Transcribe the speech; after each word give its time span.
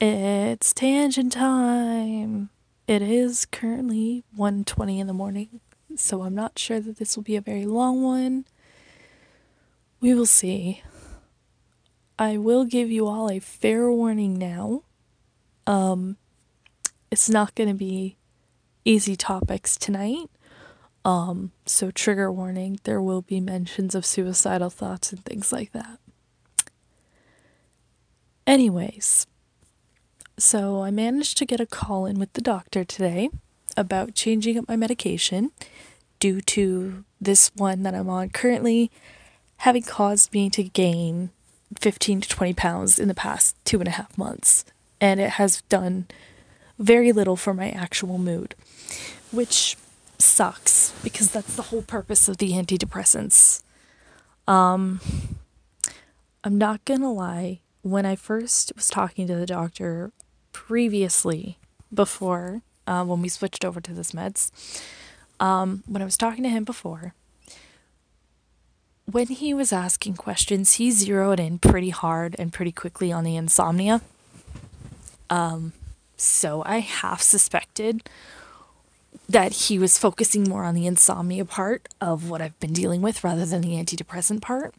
It's 0.00 0.72
tangent 0.72 1.32
time. 1.32 2.50
It 2.86 3.02
is 3.02 3.44
currently 3.46 4.22
1:20 4.36 5.00
in 5.00 5.08
the 5.08 5.12
morning, 5.12 5.60
so 5.96 6.22
I'm 6.22 6.36
not 6.36 6.56
sure 6.56 6.78
that 6.78 6.98
this 6.98 7.16
will 7.16 7.24
be 7.24 7.34
a 7.34 7.40
very 7.40 7.66
long 7.66 8.02
one. 8.02 8.46
We 10.00 10.14
will 10.14 10.26
see. 10.26 10.82
I 12.16 12.36
will 12.36 12.64
give 12.64 12.90
you 12.92 13.08
all 13.08 13.28
a 13.28 13.40
fair 13.40 13.90
warning 13.90 14.38
now. 14.38 14.82
Um 15.66 16.16
it's 17.10 17.28
not 17.28 17.56
going 17.56 17.68
to 17.68 17.74
be 17.74 18.18
easy 18.84 19.16
topics 19.16 19.76
tonight. 19.76 20.30
Um 21.04 21.50
so 21.66 21.90
trigger 21.90 22.30
warning, 22.30 22.78
there 22.84 23.02
will 23.02 23.22
be 23.22 23.40
mentions 23.40 23.96
of 23.96 24.06
suicidal 24.06 24.70
thoughts 24.70 25.12
and 25.12 25.24
things 25.24 25.52
like 25.52 25.72
that. 25.72 25.98
Anyways, 28.46 29.26
so 30.38 30.82
I 30.82 30.90
managed 30.90 31.36
to 31.38 31.46
get 31.46 31.60
a 31.60 31.66
call 31.66 32.06
in 32.06 32.18
with 32.18 32.32
the 32.32 32.40
doctor 32.40 32.84
today 32.84 33.28
about 33.76 34.14
changing 34.14 34.56
up 34.56 34.68
my 34.68 34.76
medication 34.76 35.50
due 36.20 36.40
to 36.40 37.04
this 37.20 37.50
one 37.54 37.82
that 37.82 37.94
I'm 37.94 38.08
on 38.08 38.30
currently 38.30 38.90
having 39.58 39.82
caused 39.82 40.32
me 40.32 40.48
to 40.50 40.62
gain 40.62 41.30
15 41.80 42.22
to 42.22 42.28
20 42.28 42.54
pounds 42.54 42.98
in 42.98 43.08
the 43.08 43.14
past 43.14 43.56
two 43.64 43.80
and 43.80 43.88
a 43.88 43.92
half 43.92 44.16
months. 44.16 44.64
And 45.00 45.20
it 45.20 45.30
has 45.30 45.62
done 45.62 46.06
very 46.78 47.12
little 47.12 47.36
for 47.36 47.52
my 47.52 47.70
actual 47.70 48.18
mood, 48.18 48.54
which 49.32 49.76
sucks 50.18 50.92
because 51.02 51.32
that's 51.32 51.56
the 51.56 51.62
whole 51.62 51.82
purpose 51.82 52.28
of 52.28 52.38
the 52.38 52.52
antidepressants. 52.52 53.62
Um, 54.46 55.00
I'm 56.44 56.56
not 56.56 56.84
gonna 56.84 57.12
lie, 57.12 57.60
when 57.82 58.06
I 58.06 58.16
first 58.16 58.72
was 58.74 58.88
talking 58.88 59.26
to 59.26 59.36
the 59.36 59.46
doctor 59.46 60.12
previously, 60.52 61.58
before 61.92 62.62
uh, 62.86 63.04
when 63.04 63.22
we 63.22 63.28
switched 63.28 63.64
over 63.64 63.80
to 63.80 63.92
this 63.92 64.12
meds, 64.12 64.50
um, 65.40 65.82
when 65.86 66.02
I 66.02 66.04
was 66.04 66.16
talking 66.16 66.42
to 66.44 66.50
him 66.50 66.64
before, 66.64 67.14
when 69.10 69.28
he 69.28 69.54
was 69.54 69.72
asking 69.72 70.16
questions, 70.16 70.74
he 70.74 70.90
zeroed 70.90 71.40
in 71.40 71.58
pretty 71.58 71.90
hard 71.90 72.36
and 72.38 72.52
pretty 72.52 72.72
quickly 72.72 73.10
on 73.10 73.24
the 73.24 73.36
insomnia. 73.36 74.02
Um, 75.30 75.72
so 76.16 76.62
I 76.66 76.80
half 76.80 77.22
suspected 77.22 78.02
that 79.28 79.52
he 79.52 79.78
was 79.78 79.98
focusing 79.98 80.44
more 80.44 80.64
on 80.64 80.74
the 80.74 80.86
insomnia 80.86 81.44
part 81.44 81.88
of 82.00 82.28
what 82.28 82.42
I've 82.42 82.58
been 82.60 82.72
dealing 82.72 83.00
with 83.00 83.24
rather 83.24 83.46
than 83.46 83.62
the 83.62 83.82
antidepressant 83.82 84.42
part. 84.42 84.74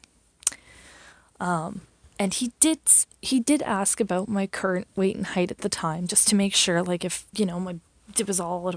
Um, 1.39 1.81
and 2.19 2.33
he 2.33 2.51
did 2.59 2.79
he 3.21 3.39
did 3.39 3.61
ask 3.63 3.99
about 4.01 4.27
my 4.27 4.45
current 4.45 4.87
weight 4.95 5.15
and 5.15 5.27
height 5.27 5.49
at 5.49 5.59
the 5.59 5.69
time 5.69 6.05
just 6.05 6.27
to 6.27 6.35
make 6.35 6.53
sure 6.53 6.83
like 6.83 7.05
if 7.05 7.25
you 7.33 7.45
know 7.45 7.59
my 7.59 7.77
it 8.17 8.27
was 8.27 8.39
all 8.39 8.75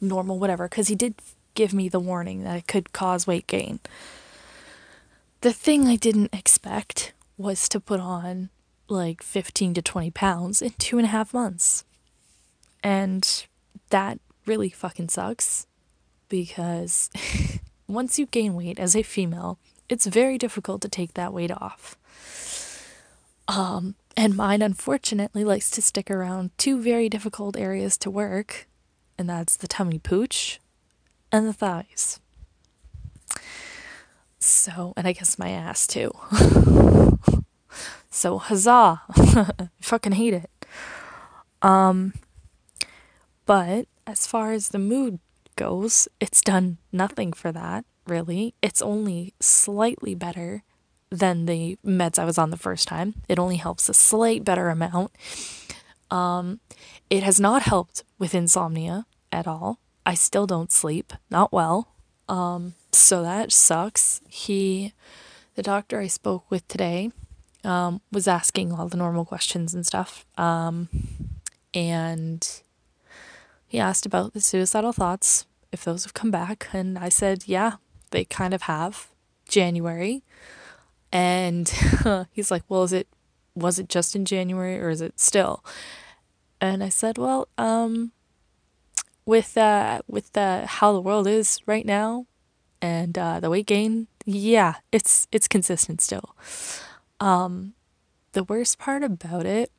normal 0.00 0.38
whatever 0.38 0.68
because 0.68 0.88
he 0.88 0.94
did 0.94 1.16
give 1.54 1.74
me 1.74 1.88
the 1.88 2.00
warning 2.00 2.44
that 2.44 2.56
it 2.56 2.66
could 2.66 2.92
cause 2.92 3.26
weight 3.26 3.46
gain. 3.46 3.80
The 5.40 5.52
thing 5.52 5.86
i 5.86 5.96
didn't 5.96 6.32
expect 6.32 7.12
was 7.36 7.68
to 7.68 7.80
put 7.80 8.00
on 8.00 8.50
like 8.88 9.22
15 9.22 9.74
to 9.74 9.82
20 9.82 10.10
pounds 10.12 10.62
in 10.62 10.70
two 10.78 10.98
and 10.98 11.06
a 11.06 11.10
half 11.10 11.34
months. 11.34 11.84
And 12.82 13.46
that 13.90 14.20
really 14.46 14.68
fucking 14.68 15.08
sucks 15.08 15.66
because 16.28 17.10
once 17.88 18.18
you 18.18 18.26
gain 18.26 18.54
weight 18.54 18.78
as 18.78 18.94
a 18.94 19.02
female 19.02 19.58
it's 19.88 20.06
very 20.06 20.38
difficult 20.38 20.80
to 20.82 20.88
take 20.88 21.14
that 21.14 21.32
weight 21.32 21.50
off 21.50 21.96
um, 23.48 23.94
and 24.16 24.36
mine, 24.36 24.62
unfortunately, 24.62 25.44
likes 25.44 25.70
to 25.72 25.82
stick 25.82 26.10
around 26.10 26.50
two 26.56 26.80
very 26.80 27.08
difficult 27.08 27.56
areas 27.56 27.96
to 27.98 28.10
work, 28.10 28.66
and 29.18 29.28
that's 29.28 29.56
the 29.56 29.68
tummy 29.68 29.98
pooch 29.98 30.60
and 31.30 31.46
the 31.46 31.52
thighs. 31.52 32.20
So, 34.38 34.92
and 34.96 35.06
I 35.08 35.12
guess 35.12 35.38
my 35.38 35.50
ass 35.50 35.86
too. 35.86 36.12
so, 38.10 38.38
huzzah! 38.38 39.02
I 39.08 39.68
fucking 39.80 40.12
hate 40.12 40.34
it. 40.34 40.50
Um, 41.62 42.14
but 43.46 43.86
as 44.06 44.26
far 44.26 44.52
as 44.52 44.68
the 44.68 44.78
mood 44.78 45.18
goes, 45.56 46.08
it's 46.20 46.40
done 46.40 46.78
nothing 46.92 47.32
for 47.32 47.52
that, 47.52 47.84
really. 48.06 48.54
It's 48.62 48.82
only 48.82 49.34
slightly 49.40 50.14
better 50.14 50.62
than 51.14 51.46
the 51.46 51.78
meds 51.84 52.18
I 52.18 52.24
was 52.24 52.38
on 52.38 52.50
the 52.50 52.56
first 52.56 52.88
time. 52.88 53.14
It 53.28 53.38
only 53.38 53.56
helps 53.56 53.88
a 53.88 53.94
slight 53.94 54.44
better 54.44 54.68
amount. 54.68 55.12
Um, 56.10 56.60
it 57.10 57.22
has 57.22 57.40
not 57.40 57.62
helped 57.62 58.04
with 58.18 58.34
insomnia 58.34 59.06
at 59.32 59.46
all. 59.46 59.78
I 60.06 60.14
still 60.14 60.46
don't 60.46 60.72
sleep, 60.72 61.12
not 61.30 61.52
well. 61.52 61.88
Um, 62.28 62.74
so 62.92 63.22
that 63.22 63.52
sucks. 63.52 64.20
He, 64.28 64.92
the 65.54 65.62
doctor 65.62 66.00
I 66.00 66.08
spoke 66.08 66.50
with 66.50 66.66
today, 66.68 67.10
um, 67.62 68.00
was 68.12 68.28
asking 68.28 68.72
all 68.72 68.88
the 68.88 68.96
normal 68.96 69.24
questions 69.24 69.74
and 69.74 69.86
stuff. 69.86 70.26
Um, 70.36 70.88
and 71.72 72.62
he 73.66 73.78
asked 73.78 74.06
about 74.06 74.34
the 74.34 74.40
suicidal 74.40 74.92
thoughts, 74.92 75.46
if 75.72 75.84
those 75.84 76.04
have 76.04 76.14
come 76.14 76.30
back. 76.30 76.68
And 76.72 76.98
I 76.98 77.08
said, 77.08 77.44
yeah, 77.46 77.74
they 78.10 78.24
kind 78.24 78.54
of 78.54 78.62
have. 78.62 79.08
January. 79.46 80.22
And 81.14 81.72
he's 82.32 82.50
like, 82.50 82.64
"Well, 82.68 82.82
is 82.82 82.92
it 82.92 83.06
was 83.54 83.78
it 83.78 83.88
just 83.88 84.16
in 84.16 84.24
January 84.24 84.78
or 84.80 84.90
is 84.90 85.00
it 85.00 85.18
still?" 85.18 85.64
And 86.60 86.82
I 86.82 86.88
said, 86.90 87.16
"Well, 87.16 87.48
um 87.56 88.10
with 89.24 89.56
uh 89.56 90.02
with 90.08 90.36
uh 90.36 90.66
how 90.66 90.92
the 90.92 91.00
world 91.00 91.26
is 91.28 91.60
right 91.66 91.86
now 91.86 92.26
and 92.82 93.16
uh 93.16 93.38
the 93.40 93.48
weight 93.48 93.66
gain, 93.66 94.08
yeah, 94.26 94.74
it's 94.90 95.28
it's 95.30 95.46
consistent 95.48 96.00
still." 96.00 96.34
Um 97.20 97.74
the 98.32 98.44
worst 98.44 98.78
part 98.78 99.04
about 99.04 99.46
it 99.46 99.70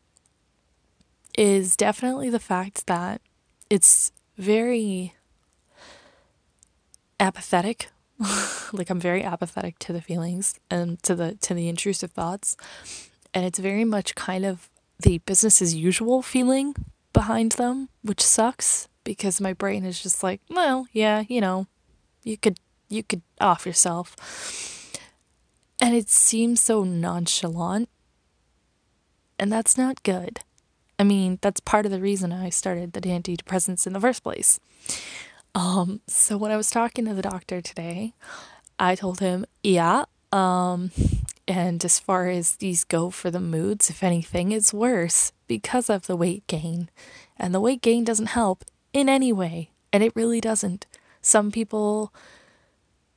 is 1.38 1.76
definitely 1.76 2.30
the 2.30 2.40
fact 2.40 2.88
that 2.88 3.20
it's 3.70 4.14
very 4.38 5.14
apathetic 7.20 7.90
like 8.74 8.90
I'm 8.90 9.00
very 9.00 9.24
apathetic 9.24 9.80
to 9.80 9.94
the 9.94 10.02
feelings 10.02 10.60
and 10.70 11.02
to 11.04 11.16
the 11.16 11.36
to 11.42 11.54
the 11.54 11.68
intrusive 11.68 12.12
thoughts. 12.12 12.56
And 13.34 13.46
it's 13.46 13.60
very 13.60 13.84
much 13.84 14.16
kind 14.16 14.46
of 14.46 14.70
the 15.00 15.18
business 15.20 15.62
as 15.62 15.76
usual 15.76 16.22
feeling 16.22 16.76
behind 17.12 17.54
them, 17.54 17.90
which 18.02 18.22
sucks 18.22 18.88
because 19.04 19.42
my 19.42 19.54
brain 19.54 19.86
is 19.86 20.02
just 20.02 20.24
like, 20.24 20.42
well, 20.50 20.88
yeah, 20.94 21.24
you 21.28 21.42
know, 21.42 21.68
you 22.24 22.38
could 22.38 22.60
you 22.90 23.04
could 23.04 23.22
off 23.42 23.66
yourself. 23.66 24.16
And 25.82 25.94
it 25.94 26.10
seems 26.10 26.62
so 26.62 26.84
nonchalant. 26.84 27.90
And 29.38 29.52
that's 29.52 29.78
not 29.78 30.04
good. 30.04 30.40
I 30.98 31.04
mean, 31.04 31.40
that's 31.42 31.60
part 31.60 31.86
of 31.86 31.92
the 31.92 32.00
reason 32.00 32.32
I 32.32 32.50
started 32.50 32.94
the 32.94 33.02
antidepressants 33.02 33.86
in 33.86 33.92
the 33.92 34.00
first 34.00 34.24
place. 34.24 34.60
Um, 35.56 36.02
so 36.06 36.38
when 36.38 36.52
I 36.52 36.58
was 36.58 36.70
talking 36.70 37.06
to 37.06 37.14
the 37.14 37.22
doctor 37.22 37.62
today, 37.62 38.14
I 38.78 38.94
told 38.94 39.22
him, 39.22 39.46
yeah, 39.64 40.04
um, 40.34 40.92
and 41.48 41.84
as 41.86 41.98
far 41.98 42.28
as 42.28 42.58
these 42.58 42.84
go 42.84 43.10
for 43.10 43.32
the 43.32 43.40
moods, 43.40 43.90
if 43.90 44.04
anything, 44.04 44.52
it's 44.52 44.74
worse 44.74 45.32
because 45.48 45.90
of 45.90 46.08
the 46.08 46.18
weight 46.18 46.46
gain. 46.48 46.90
And 47.38 47.56
the 47.56 47.62
weight 47.62 47.82
gain 47.82 48.04
doesn't 48.04 48.28
help 48.28 48.66
in 48.92 49.08
any 49.08 49.32
way, 49.32 49.72
and 49.94 50.04
it 50.04 50.12
really 50.14 50.42
doesn't. 50.42 50.86
Some 51.22 51.52
people 51.52 52.14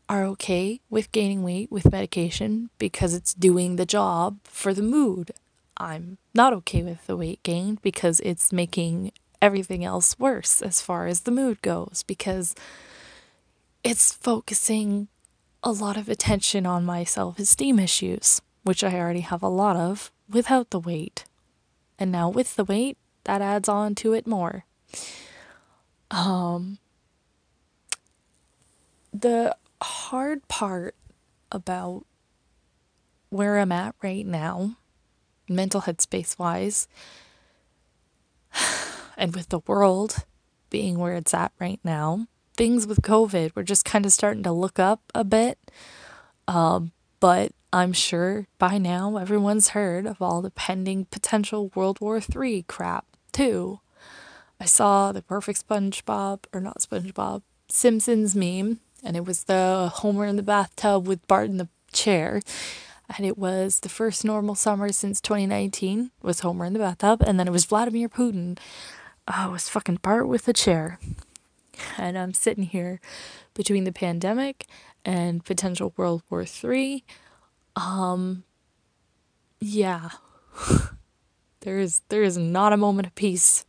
are 0.08 0.24
okay 0.24 0.80
with 0.88 1.12
gaining 1.12 1.42
weight 1.42 1.72
with 1.72 1.90
medication 1.90 2.70
because 2.78 3.14
it's 3.14 3.34
doing 3.34 3.76
the 3.76 3.84
job 3.84 4.38
for 4.44 4.72
the 4.72 4.82
mood. 4.82 5.32
I'm 5.76 6.18
not 6.34 6.52
okay 6.54 6.82
with 6.82 7.06
the 7.06 7.16
weight 7.16 7.42
gain 7.42 7.78
because 7.82 8.20
it's 8.20 8.52
making 8.52 9.12
everything 9.40 9.84
else 9.84 10.18
worse 10.18 10.62
as 10.62 10.80
far 10.80 11.06
as 11.06 11.20
the 11.20 11.30
mood 11.30 11.62
goes 11.62 12.04
because 12.06 12.54
it's 13.84 14.12
focusing 14.12 15.08
a 15.62 15.72
lot 15.72 15.96
of 15.96 16.08
attention 16.08 16.66
on 16.66 16.84
my 16.84 17.04
self 17.04 17.38
esteem 17.38 17.78
issues, 17.78 18.40
which 18.62 18.84
I 18.84 18.94
already 18.94 19.20
have 19.20 19.42
a 19.42 19.48
lot 19.48 19.76
of 19.76 20.10
without 20.28 20.70
the 20.70 20.80
weight. 20.80 21.24
And 21.98 22.12
now 22.12 22.28
with 22.28 22.56
the 22.56 22.64
weight, 22.64 22.96
that 23.24 23.42
adds 23.42 23.68
on 23.68 23.94
to 23.96 24.12
it 24.12 24.26
more. 24.26 24.64
Um, 26.10 26.78
the 29.12 29.56
hard 29.82 30.46
part 30.48 30.94
about 31.50 32.04
where 33.30 33.58
I'm 33.58 33.72
at 33.72 33.94
right 34.02 34.26
now, 34.26 34.76
mental 35.48 35.82
headspace 35.82 36.38
wise, 36.38 36.88
and 39.18 39.34
with 39.34 39.50
the 39.50 39.60
world 39.66 40.24
being 40.70 40.98
where 40.98 41.14
it's 41.14 41.34
at 41.34 41.52
right 41.58 41.80
now, 41.82 42.26
things 42.56 42.86
with 42.86 43.02
COVID, 43.02 43.52
we're 43.54 43.62
just 43.62 43.84
kind 43.84 44.06
of 44.06 44.12
starting 44.12 44.42
to 44.44 44.52
look 44.52 44.78
up 44.78 45.02
a 45.14 45.24
bit. 45.24 45.58
Um, 46.46 46.92
but 47.20 47.52
I'm 47.72 47.92
sure 47.92 48.46
by 48.58 48.78
now 48.78 49.16
everyone's 49.16 49.70
heard 49.70 50.06
of 50.06 50.22
all 50.22 50.40
the 50.40 50.50
pending 50.50 51.06
potential 51.06 51.70
World 51.74 52.00
War 52.00 52.20
III 52.20 52.62
crap, 52.62 53.04
too. 53.32 53.80
I 54.60 54.64
saw 54.64 55.12
the 55.12 55.22
perfect 55.22 55.66
SpongeBob, 55.66 56.44
or 56.52 56.60
not 56.60 56.78
SpongeBob, 56.78 57.42
Simpsons 57.68 58.34
meme, 58.34 58.80
and 59.04 59.16
it 59.16 59.24
was 59.24 59.44
the 59.44 59.90
Homer 59.96 60.24
in 60.26 60.36
the 60.36 60.42
bathtub 60.42 61.06
with 61.06 61.26
Bart 61.28 61.48
in 61.48 61.58
the 61.58 61.68
chair. 61.92 62.40
And 63.16 63.24
it 63.24 63.38
was 63.38 63.80
the 63.80 63.88
first 63.88 64.24
normal 64.24 64.54
summer 64.54 64.92
since 64.92 65.20
2019 65.20 66.10
was 66.20 66.40
Homer 66.40 66.64
in 66.64 66.72
the 66.72 66.78
bathtub, 66.78 67.22
and 67.26 67.38
then 67.38 67.46
it 67.48 67.52
was 67.52 67.64
Vladimir 67.64 68.08
Putin. 68.08 68.58
Oh, 69.30 69.50
was 69.50 69.68
fucking 69.68 69.98
Bart 70.00 70.26
with 70.26 70.48
a 70.48 70.52
chair. 70.54 70.98
And 71.98 72.16
I'm 72.16 72.32
sitting 72.32 72.64
here 72.64 73.00
between 73.54 73.84
the 73.84 73.92
pandemic 73.92 74.66
and 75.04 75.44
potential 75.44 75.92
World 75.96 76.22
War 76.30 76.44
III. 76.44 77.04
Um, 77.76 78.44
yeah. 79.60 80.10
there 81.60 81.78
is 81.78 82.00
there 82.08 82.22
is 82.22 82.38
not 82.38 82.72
a 82.72 82.78
moment 82.78 83.06
of 83.06 83.14
peace. 83.14 83.66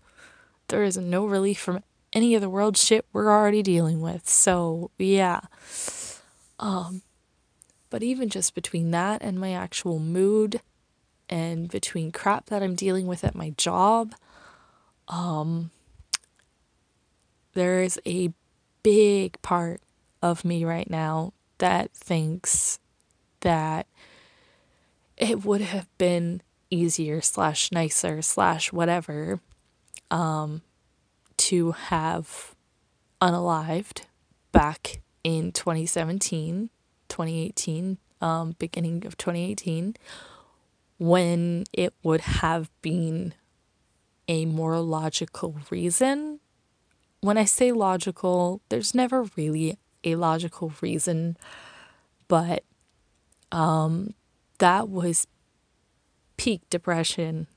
There 0.70 0.84
is 0.84 0.98
no 0.98 1.26
relief 1.26 1.60
from 1.60 1.84
any 2.14 2.36
of 2.36 2.42
the 2.42 2.50
world 2.50 2.78
shit 2.78 3.06
we're 3.12 3.30
already 3.30 3.62
dealing 3.62 4.02
with. 4.02 4.30
So, 4.30 4.92
yeah. 4.98 5.42
Um 6.58 7.02
but 7.90 8.04
even 8.04 8.30
just 8.30 8.56
between 8.56 8.92
that 8.92 9.22
and 9.22 9.40
my 9.40 9.52
actual 9.52 10.00
mood 10.00 10.62
and 11.28 11.68
between 11.68 12.12
crap 12.12 12.46
that 12.48 12.64
I'm 12.64 12.76
dealing 12.76 13.08
with 13.08 13.24
at 13.24 13.36
my 13.36 13.52
job, 13.52 14.14
um 15.10 15.72
there 17.54 17.82
is 17.82 18.00
a 18.06 18.32
big 18.84 19.42
part 19.42 19.82
of 20.22 20.46
me 20.46 20.64
right 20.64 20.90
now 20.90 21.34
that 21.58 21.92
thinks 21.92 22.80
that 23.42 23.88
it 25.18 25.44
would 25.44 25.62
have 25.62 25.88
been 25.98 26.42
easier 26.70 27.22
slash 27.22 27.72
nicer 27.72 28.22
slash 28.22 28.72
whatever 28.72 29.40
um, 30.12 30.62
to 31.38 31.72
have 31.72 32.56
unalived 33.22 34.04
back 34.52 35.02
in 35.24 35.52
2017 35.52 36.70
2018 37.10 37.98
um, 38.22 38.56
beginning 38.60 39.06
of 39.06 39.18
2018 39.18 39.96
when 40.98 41.64
it 41.74 41.94
would 42.04 42.22
have 42.22 42.70
been 42.82 43.34
a 44.30 44.46
more 44.46 44.80
logical 44.80 45.58
reason 45.70 46.40
when 47.20 47.38
i 47.38 47.44
say 47.44 47.74
logical 47.74 48.62
there's 48.70 48.96
never 48.96 49.24
really 49.36 49.78
a 50.06 50.16
logical 50.16 50.72
reason 50.82 51.36
but 52.30 52.64
um, 53.52 54.14
that 54.60 54.88
was 54.88 55.28
peak 56.38 56.62
depression, 56.70 57.48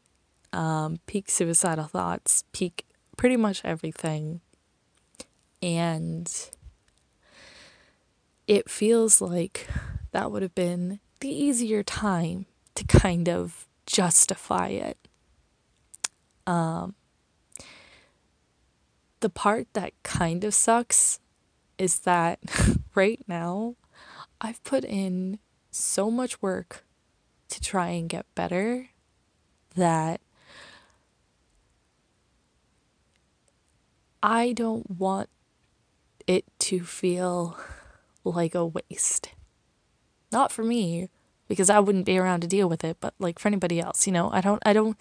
um, 0.52 0.98
peak 1.06 1.30
suicidal 1.30 1.84
thoughts, 1.84 2.42
peak 2.52 2.84
pretty 3.16 3.36
much 3.36 3.60
everything. 3.64 4.40
And 5.62 6.28
it 8.48 8.68
feels 8.68 9.20
like 9.20 9.68
that 10.10 10.32
would 10.32 10.42
have 10.42 10.54
been 10.54 10.98
the 11.20 11.28
easier 11.28 11.84
time 11.84 12.46
to 12.74 12.84
kind 12.84 13.28
of 13.28 13.68
justify 13.86 14.68
it. 14.68 14.98
Um, 16.46 16.94
the 19.20 19.30
part 19.30 19.68
that 19.74 19.92
kind 20.02 20.44
of 20.44 20.54
sucks 20.54 21.20
is 21.78 22.00
that 22.00 22.40
right 22.94 23.20
now 23.26 23.76
I've 24.40 24.62
put 24.64 24.84
in 24.84 25.38
so 25.70 26.10
much 26.10 26.42
work 26.42 26.84
to 27.48 27.60
try 27.60 27.88
and 27.88 28.08
get 28.08 28.26
better 28.34 28.90
that 29.74 30.20
I 34.22 34.52
don't 34.52 34.98
want 34.98 35.28
it 36.26 36.44
to 36.60 36.84
feel 36.84 37.56
like 38.24 38.54
a 38.54 38.64
waste. 38.64 39.30
Not 40.30 40.52
for 40.52 40.62
me, 40.62 41.08
because 41.48 41.68
I 41.68 41.80
wouldn't 41.80 42.06
be 42.06 42.18
around 42.18 42.40
to 42.40 42.46
deal 42.46 42.68
with 42.68 42.84
it, 42.84 42.98
but 43.00 43.14
like 43.18 43.38
for 43.38 43.48
anybody 43.48 43.80
else, 43.80 44.06
you 44.06 44.12
know, 44.12 44.30
I 44.32 44.40
don't 44.40 44.62
I 44.64 44.72
don't 44.72 44.96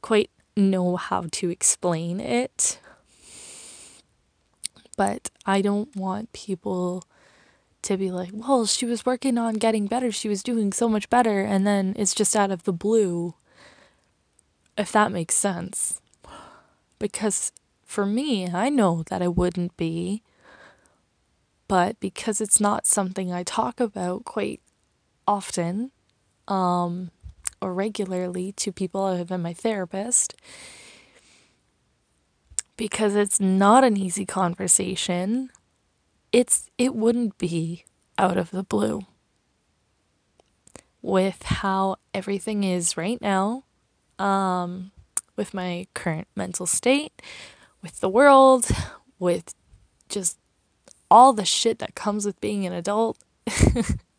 quite 0.00 0.30
know 0.56 0.96
how 0.96 1.26
to 1.32 1.50
explain 1.50 2.20
it. 2.20 2.78
But 4.96 5.30
I 5.46 5.62
don't 5.62 5.94
want 5.96 6.32
people 6.32 7.04
to 7.82 7.96
be 7.96 8.10
like, 8.10 8.30
well, 8.32 8.66
she 8.66 8.86
was 8.86 9.04
working 9.04 9.38
on 9.38 9.54
getting 9.54 9.86
better. 9.86 10.12
She 10.12 10.28
was 10.28 10.42
doing 10.42 10.72
so 10.72 10.88
much 10.88 11.10
better. 11.10 11.40
And 11.40 11.66
then 11.66 11.94
it's 11.98 12.14
just 12.14 12.36
out 12.36 12.50
of 12.50 12.64
the 12.64 12.72
blue, 12.72 13.34
if 14.78 14.92
that 14.92 15.10
makes 15.10 15.34
sense. 15.34 16.00
Because 16.98 17.52
for 17.84 18.06
me, 18.06 18.48
I 18.48 18.68
know 18.68 19.02
that 19.08 19.22
it 19.22 19.34
wouldn't 19.34 19.76
be. 19.76 20.22
But 21.66 21.98
because 21.98 22.40
it's 22.40 22.60
not 22.60 22.86
something 22.86 23.32
I 23.32 23.42
talk 23.42 23.80
about 23.80 24.24
quite 24.24 24.60
often 25.26 25.90
um, 26.48 27.10
regularly 27.70 28.52
to 28.52 28.72
people 28.72 29.04
other 29.04 29.24
than 29.24 29.42
my 29.42 29.52
therapist, 29.52 30.34
because 32.76 33.14
it's 33.14 33.40
not 33.40 33.84
an 33.84 33.96
easy 33.96 34.26
conversation. 34.26 35.50
It's 36.32 36.70
it 36.78 36.94
wouldn't 36.94 37.38
be 37.38 37.84
out 38.18 38.36
of 38.36 38.50
the 38.50 38.62
blue. 38.62 39.02
With 41.00 41.42
how 41.42 41.96
everything 42.14 42.62
is 42.64 42.96
right 42.96 43.20
now 43.20 43.64
um, 44.18 44.92
with 45.36 45.52
my 45.52 45.86
current 45.94 46.28
mental 46.36 46.66
state 46.66 47.12
with 47.82 48.00
the 48.00 48.08
world 48.08 48.68
with 49.18 49.54
just 50.08 50.38
all 51.10 51.32
the 51.32 51.44
shit 51.44 51.78
that 51.80 51.94
comes 51.94 52.24
with 52.24 52.40
being 52.40 52.64
an 52.64 52.72
adult 52.72 53.18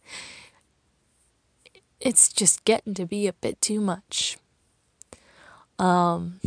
it's 2.03 2.31
just 2.31 2.63
getting 2.65 2.93
to 2.93 3.05
be 3.05 3.27
a 3.27 3.33
bit 3.33 3.59
too 3.61 3.79
much 3.79 4.37
um 5.79 6.39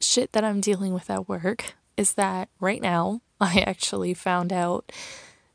shit 0.00 0.32
that 0.32 0.42
i'm 0.42 0.60
dealing 0.60 0.92
with 0.92 1.08
at 1.10 1.28
work 1.28 1.74
is 1.96 2.14
that 2.14 2.48
right 2.60 2.82
now 2.82 3.20
I 3.40 3.62
actually 3.66 4.14
found 4.14 4.52
out 4.52 4.90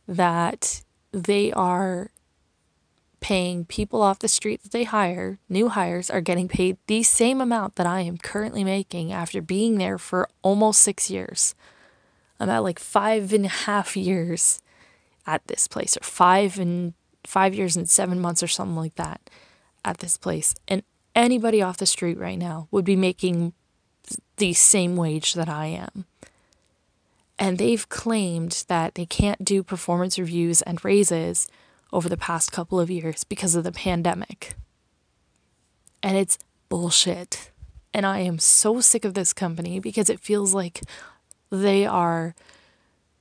that 0.07 0.83
they 1.11 1.51
are 1.51 2.11
paying 3.19 3.65
people 3.65 4.01
off 4.01 4.19
the 4.19 4.27
street 4.27 4.63
that 4.63 4.71
they 4.71 4.83
hire, 4.83 5.39
new 5.47 5.69
hires 5.69 6.09
are 6.09 6.21
getting 6.21 6.47
paid 6.47 6.77
the 6.87 7.03
same 7.03 7.39
amount 7.39 7.75
that 7.75 7.85
I 7.85 8.01
am 8.01 8.17
currently 8.17 8.63
making 8.63 9.11
after 9.11 9.41
being 9.41 9.77
there 9.77 9.97
for 9.97 10.27
almost 10.41 10.81
six 10.81 11.09
years. 11.09 11.53
I'm 12.39 12.49
at 12.49 12.63
like 12.63 12.79
five 12.79 13.31
and 13.33 13.45
a 13.45 13.49
half 13.49 13.95
years 13.95 14.61
at 15.27 15.45
this 15.47 15.67
place, 15.67 15.95
or 15.95 16.03
five 16.03 16.57
and 16.57 16.93
five 17.25 17.53
years 17.53 17.75
and 17.75 17.89
seven 17.89 18.19
months, 18.19 18.43
or 18.43 18.47
something 18.47 18.75
like 18.75 18.95
that 18.95 19.29
at 19.83 19.99
this 19.99 20.17
place. 20.17 20.55
And 20.67 20.83
anybody 21.15 21.61
off 21.61 21.77
the 21.77 21.85
street 21.85 22.17
right 22.17 22.37
now 22.37 22.67
would 22.71 22.85
be 22.85 22.95
making 22.95 23.53
the 24.37 24.53
same 24.53 24.95
wage 24.95 25.33
that 25.33 25.49
I 25.49 25.67
am. 25.67 26.05
And 27.37 27.57
they've 27.57 27.87
claimed 27.89 28.65
that 28.67 28.95
they 28.95 29.05
can't 29.05 29.43
do 29.43 29.63
performance 29.63 30.19
reviews 30.19 30.61
and 30.61 30.83
raises 30.85 31.47
over 31.91 32.07
the 32.07 32.17
past 32.17 32.51
couple 32.51 32.79
of 32.79 32.91
years 32.91 33.23
because 33.23 33.55
of 33.55 33.63
the 33.63 33.71
pandemic. 33.71 34.55
And 36.03 36.17
it's 36.17 36.37
bullshit. 36.69 37.51
And 37.93 38.05
I 38.05 38.19
am 38.19 38.39
so 38.39 38.79
sick 38.79 39.03
of 39.05 39.13
this 39.13 39.33
company 39.33 39.79
because 39.79 40.09
it 40.09 40.19
feels 40.19 40.53
like 40.53 40.81
they 41.49 41.85
are 41.85 42.35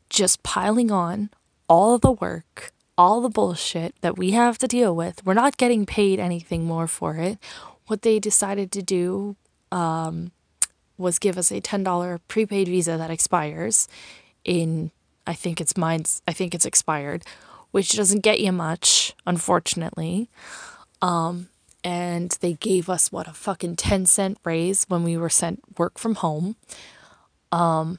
just 0.08 0.42
piling 0.42 0.90
on 0.90 1.30
all 1.68 1.98
the 1.98 2.12
work, 2.12 2.72
all 3.00 3.22
the 3.22 3.30
bullshit 3.30 3.94
that 4.02 4.18
we 4.18 4.32
have 4.32 4.58
to 4.58 4.68
deal 4.68 4.94
with. 4.94 5.24
We're 5.24 5.32
not 5.32 5.56
getting 5.56 5.86
paid 5.86 6.20
anything 6.20 6.66
more 6.66 6.86
for 6.86 7.16
it. 7.16 7.38
What 7.86 8.02
they 8.02 8.18
decided 8.18 8.70
to 8.72 8.82
do 8.82 9.36
um, 9.72 10.32
was 10.98 11.18
give 11.18 11.38
us 11.38 11.50
a 11.50 11.62
$10 11.62 12.20
prepaid 12.28 12.68
visa 12.68 12.98
that 12.98 13.10
expires 13.10 13.88
in 14.44 14.90
I 15.26 15.32
think 15.32 15.62
it's 15.62 15.78
mine's 15.78 16.20
I 16.28 16.34
think 16.34 16.54
it's 16.54 16.66
expired, 16.66 17.24
which 17.70 17.92
doesn't 17.92 18.20
get 18.20 18.40
you 18.40 18.52
much, 18.52 19.14
unfortunately. 19.26 20.28
Um, 21.00 21.48
and 21.82 22.36
they 22.42 22.52
gave 22.52 22.90
us 22.90 23.10
what 23.10 23.26
a 23.26 23.32
fucking 23.32 23.76
10 23.76 24.04
cent 24.04 24.36
raise 24.44 24.84
when 24.88 25.04
we 25.04 25.16
were 25.16 25.30
sent 25.30 25.78
work 25.78 25.98
from 25.98 26.16
home. 26.16 26.56
Um, 27.50 27.98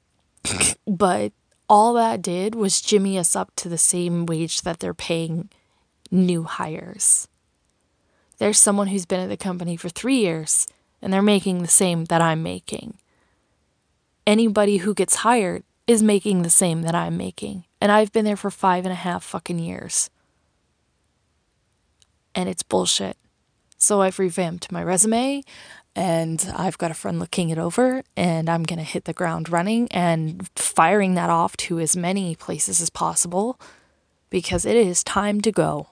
but 0.88 1.32
all 1.72 1.94
that 1.94 2.20
did 2.20 2.54
was 2.54 2.82
jimmy 2.82 3.18
us 3.18 3.34
up 3.34 3.50
to 3.56 3.68
the 3.70 3.78
same 3.78 4.26
wage 4.26 4.60
that 4.62 4.78
they're 4.80 4.94
paying 4.94 5.48
new 6.10 6.42
hires. 6.44 7.28
There's 8.38 8.58
someone 8.58 8.88
who's 8.88 9.06
been 9.06 9.20
at 9.20 9.30
the 9.30 9.38
company 9.38 9.76
for 9.76 9.88
three 9.88 10.18
years 10.18 10.66
and 11.00 11.12
they're 11.12 11.22
making 11.22 11.62
the 11.62 11.68
same 11.68 12.04
that 12.06 12.20
I'm 12.20 12.42
making. 12.42 12.98
Anybody 14.26 14.78
who 14.78 14.94
gets 14.94 15.16
hired 15.16 15.64
is 15.86 16.02
making 16.02 16.42
the 16.42 16.50
same 16.50 16.82
that 16.82 16.94
I'm 16.94 17.16
making. 17.16 17.64
And 17.80 17.90
I've 17.90 18.12
been 18.12 18.26
there 18.26 18.36
for 18.36 18.50
five 18.50 18.84
and 18.84 18.92
a 18.92 18.96
half 18.96 19.24
fucking 19.24 19.58
years. 19.58 20.10
and 22.34 22.48
it's 22.48 22.62
bullshit. 22.62 23.16
So 23.78 24.00
I've 24.00 24.18
revamped 24.18 24.70
my 24.72 24.82
resume 24.82 25.42
and 25.94 26.52
I've 26.56 26.78
got 26.78 26.90
a 26.90 26.94
friend 26.94 27.18
looking 27.18 27.50
it 27.50 27.58
over 27.58 28.02
and 28.16 28.48
I'm 28.48 28.62
going 28.62 28.78
to 28.78 28.84
hit 28.84 29.04
the 29.04 29.12
ground 29.12 29.50
running 29.50 29.88
and 29.90 30.48
firing 30.56 31.14
that 31.14 31.28
off 31.28 31.56
to 31.58 31.80
as 31.80 31.96
many 31.96 32.34
places 32.34 32.80
as 32.80 32.88
possible 32.88 33.60
because 34.30 34.64
it 34.64 34.76
is 34.76 35.04
time 35.04 35.42
to 35.42 35.52
go. 35.52 35.88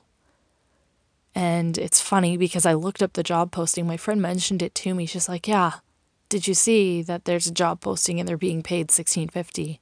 And 1.35 1.77
it's 1.77 2.01
funny 2.01 2.37
because 2.37 2.65
I 2.65 2.73
looked 2.73 3.03
up 3.03 3.13
the 3.13 3.23
job 3.23 3.53
posting. 3.53 3.87
My 3.87 3.99
friend 3.99 4.21
mentioned 4.21 4.63
it 4.63 4.75
to 4.77 4.95
me. 4.95 5.07
She's 5.07 5.29
like, 5.29 5.47
"Yeah, 5.47 5.75
did 6.29 6.49
you 6.49 6.55
see 6.55 7.03
that 7.03 7.25
there's 7.25 7.47
a 7.47 7.53
job 7.53 7.81
posting 7.81 8.19
and 8.19 8.29
they're 8.29 8.37
being 8.37 8.63
paid 8.63 8.91
1650?" 8.91 9.81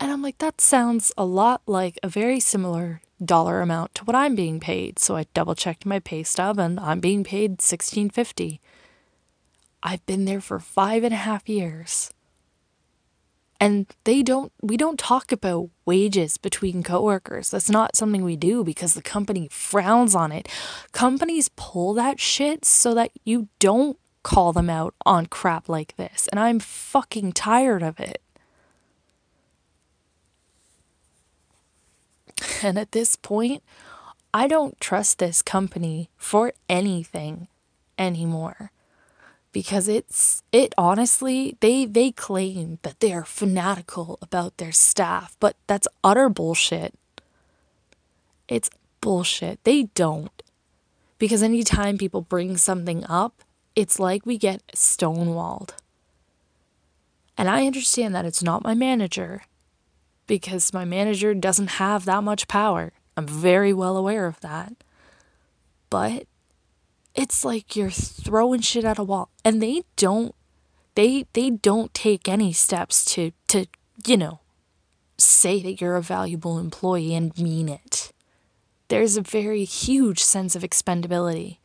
And 0.00 0.10
I'm 0.10 0.22
like, 0.22 0.38
"That 0.38 0.60
sounds 0.60 1.12
a 1.16 1.24
lot 1.24 1.62
like 1.66 1.98
a 2.02 2.08
very 2.08 2.40
similar 2.40 3.02
dollar 3.24 3.60
amount 3.60 3.94
to 3.96 4.04
what 4.04 4.16
I'm 4.16 4.34
being 4.34 4.58
paid." 4.58 4.98
So 4.98 5.16
I 5.16 5.26
double 5.32 5.54
checked 5.54 5.86
my 5.86 6.00
pay 6.00 6.24
stub 6.24 6.58
and 6.58 6.80
I'm 6.80 6.98
being 6.98 7.22
paid 7.22 7.62
1650. 7.62 8.60
I've 9.84 10.04
been 10.06 10.24
there 10.24 10.40
for 10.40 10.58
five 10.58 11.04
and 11.04 11.12
a 11.12 11.18
half 11.18 11.46
years. 11.46 12.10
And 13.60 13.86
they 14.04 14.22
don't 14.22 14.50
we 14.60 14.76
don't 14.76 14.98
talk 14.98 15.30
about 15.30 15.70
wages 15.84 16.38
between 16.38 16.82
coworkers. 16.82 17.50
That's 17.50 17.70
not 17.70 17.94
something 17.94 18.24
we 18.24 18.36
do 18.36 18.64
because 18.64 18.94
the 18.94 19.02
company 19.02 19.48
frowns 19.50 20.14
on 20.14 20.32
it. 20.32 20.48
Companies 20.92 21.50
pull 21.54 21.94
that 21.94 22.18
shit 22.18 22.64
so 22.64 22.94
that 22.94 23.10
you 23.24 23.48
don't 23.58 23.98
call 24.22 24.52
them 24.52 24.70
out 24.70 24.94
on 25.04 25.26
crap 25.26 25.68
like 25.68 25.96
this. 25.96 26.28
And 26.28 26.40
I'm 26.40 26.58
fucking 26.58 27.32
tired 27.32 27.82
of 27.82 28.00
it. 28.00 28.20
And 32.62 32.78
at 32.78 32.92
this 32.92 33.16
point, 33.16 33.62
I 34.32 34.48
don't 34.48 34.80
trust 34.80 35.18
this 35.18 35.42
company 35.42 36.10
for 36.16 36.52
anything 36.68 37.48
anymore 37.98 38.72
because 39.54 39.86
it's 39.86 40.42
it 40.50 40.74
honestly 40.76 41.56
they 41.60 41.86
they 41.86 42.10
claim 42.10 42.80
that 42.82 42.98
they 42.98 43.12
are 43.12 43.24
fanatical 43.24 44.18
about 44.20 44.58
their 44.58 44.72
staff 44.72 45.36
but 45.40 45.56
that's 45.68 45.88
utter 46.02 46.28
bullshit. 46.28 46.92
It's 48.48 48.68
bullshit. 49.00 49.62
They 49.64 49.84
don't. 49.94 50.42
Because 51.18 51.42
anytime 51.42 51.96
people 51.96 52.20
bring 52.20 52.58
something 52.58 53.06
up 53.06 53.42
it's 53.76 53.98
like 53.98 54.26
we 54.26 54.36
get 54.36 54.66
stonewalled. 54.74 55.70
And 57.38 57.48
i 57.48 57.64
understand 57.64 58.14
that 58.14 58.26
it's 58.26 58.42
not 58.42 58.64
my 58.64 58.74
manager 58.74 59.42
because 60.26 60.72
my 60.72 60.84
manager 60.84 61.32
doesn't 61.32 61.78
have 61.82 62.04
that 62.06 62.24
much 62.24 62.48
power. 62.48 62.92
I'm 63.16 63.28
very 63.28 63.72
well 63.72 63.96
aware 63.96 64.26
of 64.26 64.40
that. 64.40 64.72
But 65.90 66.26
it's 67.14 67.44
like 67.44 67.76
you're 67.76 67.90
throwing 67.90 68.60
shit 68.60 68.84
at 68.84 68.98
a 68.98 69.04
wall 69.04 69.30
and 69.44 69.62
they 69.62 69.82
don't 69.96 70.34
they 70.94 71.26
they 71.32 71.50
don't 71.50 71.92
take 71.94 72.28
any 72.28 72.52
steps 72.52 73.04
to 73.04 73.32
to 73.48 73.66
you 74.06 74.16
know 74.16 74.40
say 75.16 75.62
that 75.62 75.80
you're 75.80 75.96
a 75.96 76.02
valuable 76.02 76.58
employee 76.58 77.14
and 77.14 77.36
mean 77.38 77.68
it 77.68 78.12
there's 78.88 79.16
a 79.16 79.22
very 79.22 79.64
huge 79.64 80.22
sense 80.22 80.54
of 80.54 80.62
expendability 80.62 81.58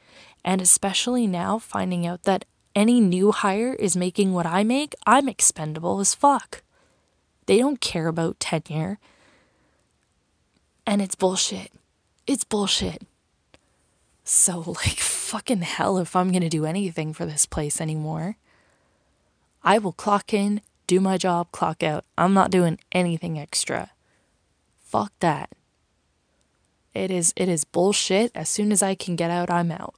and 0.44 0.62
especially 0.62 1.28
now 1.28 1.60
finding 1.60 2.06
out 2.06 2.24
that 2.24 2.46
any 2.76 3.02
new 3.02 3.32
hire 3.32 3.74
is 3.74 3.98
making 3.98 4.34
what 4.34 4.46
I 4.46 4.64
make, 4.64 4.96
I'm 5.06 5.28
expendable 5.28 6.00
as 6.00 6.16
fuck. 6.16 6.64
They 7.46 7.58
don't 7.58 7.82
care 7.82 8.08
about 8.08 8.40
tenure. 8.40 9.00
And 10.86 11.02
it's 11.02 11.16
bullshit. 11.16 11.72
It's 12.26 12.44
bullshit. 12.44 13.02
So, 14.32 14.60
like, 14.68 15.00
fucking 15.00 15.64
hell 15.64 15.98
if 15.98 16.16
I'm 16.16 16.32
gonna 16.32 16.50
do 16.50 16.64
anything 16.66 17.14
for 17.14 17.26
this 17.26 17.48
place 17.48 17.82
anymore. 17.82 18.38
I 19.64 19.80
will 19.80 19.92
clock 19.92 20.34
in, 20.36 20.62
do 20.86 21.00
my 21.00 21.18
job, 21.18 21.52
clock 21.52 21.82
out. 21.82 22.06
I'm 22.16 22.36
not 22.36 22.52
doing 22.52 22.78
anything 22.92 23.40
extra. 23.40 23.90
Fuck 24.86 25.14
that. 25.20 25.50
It 26.94 27.10
is 27.10 27.34
it 27.36 27.50
is 27.50 27.64
bullshit. 27.64 28.32
As 28.36 28.50
soon 28.50 28.72
as 28.72 28.84
I 28.84 28.94
can 28.94 29.16
get 29.16 29.32
out, 29.32 29.50
I'm 29.50 29.72
out. 29.72 29.96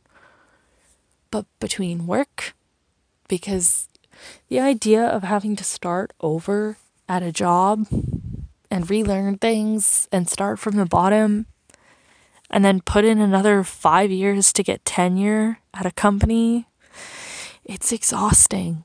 But 1.29 1.45
between 1.59 2.07
work, 2.07 2.53
because 3.27 3.89
the 4.47 4.61
idea 4.61 5.03
of 5.03 5.23
having 5.23 5.57
to 5.57 5.65
start 5.65 6.13
over 6.21 6.77
at 7.09 7.21
a 7.21 7.33
job 7.33 7.85
and 8.69 8.89
relearn 8.89 9.39
things 9.39 10.07
and 10.09 10.29
start 10.29 10.57
from 10.57 10.77
the 10.77 10.85
bottom 10.85 11.47
and 12.51 12.63
then 12.63 12.81
put 12.81 13.05
in 13.05 13.19
another 13.19 13.63
five 13.63 14.11
years 14.11 14.53
to 14.53 14.63
get 14.63 14.85
tenure 14.85 15.59
at 15.73 15.85
a 15.85 15.91
company, 15.91 16.67
it's 17.63 17.91
exhausting. 17.91 18.83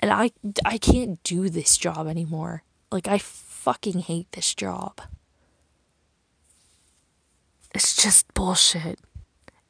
And 0.00 0.10
I, 0.10 0.30
I 0.64 0.78
can't 0.78 1.22
do 1.22 1.48
this 1.48 1.76
job 1.76 2.06
anymore. 2.06 2.62
Like, 2.90 3.06
I 3.06 3.18
fucking 3.18 4.00
hate 4.00 4.32
this 4.32 4.54
job. 4.54 5.00
It's 7.74 7.94
just 7.94 8.32
bullshit. 8.32 8.98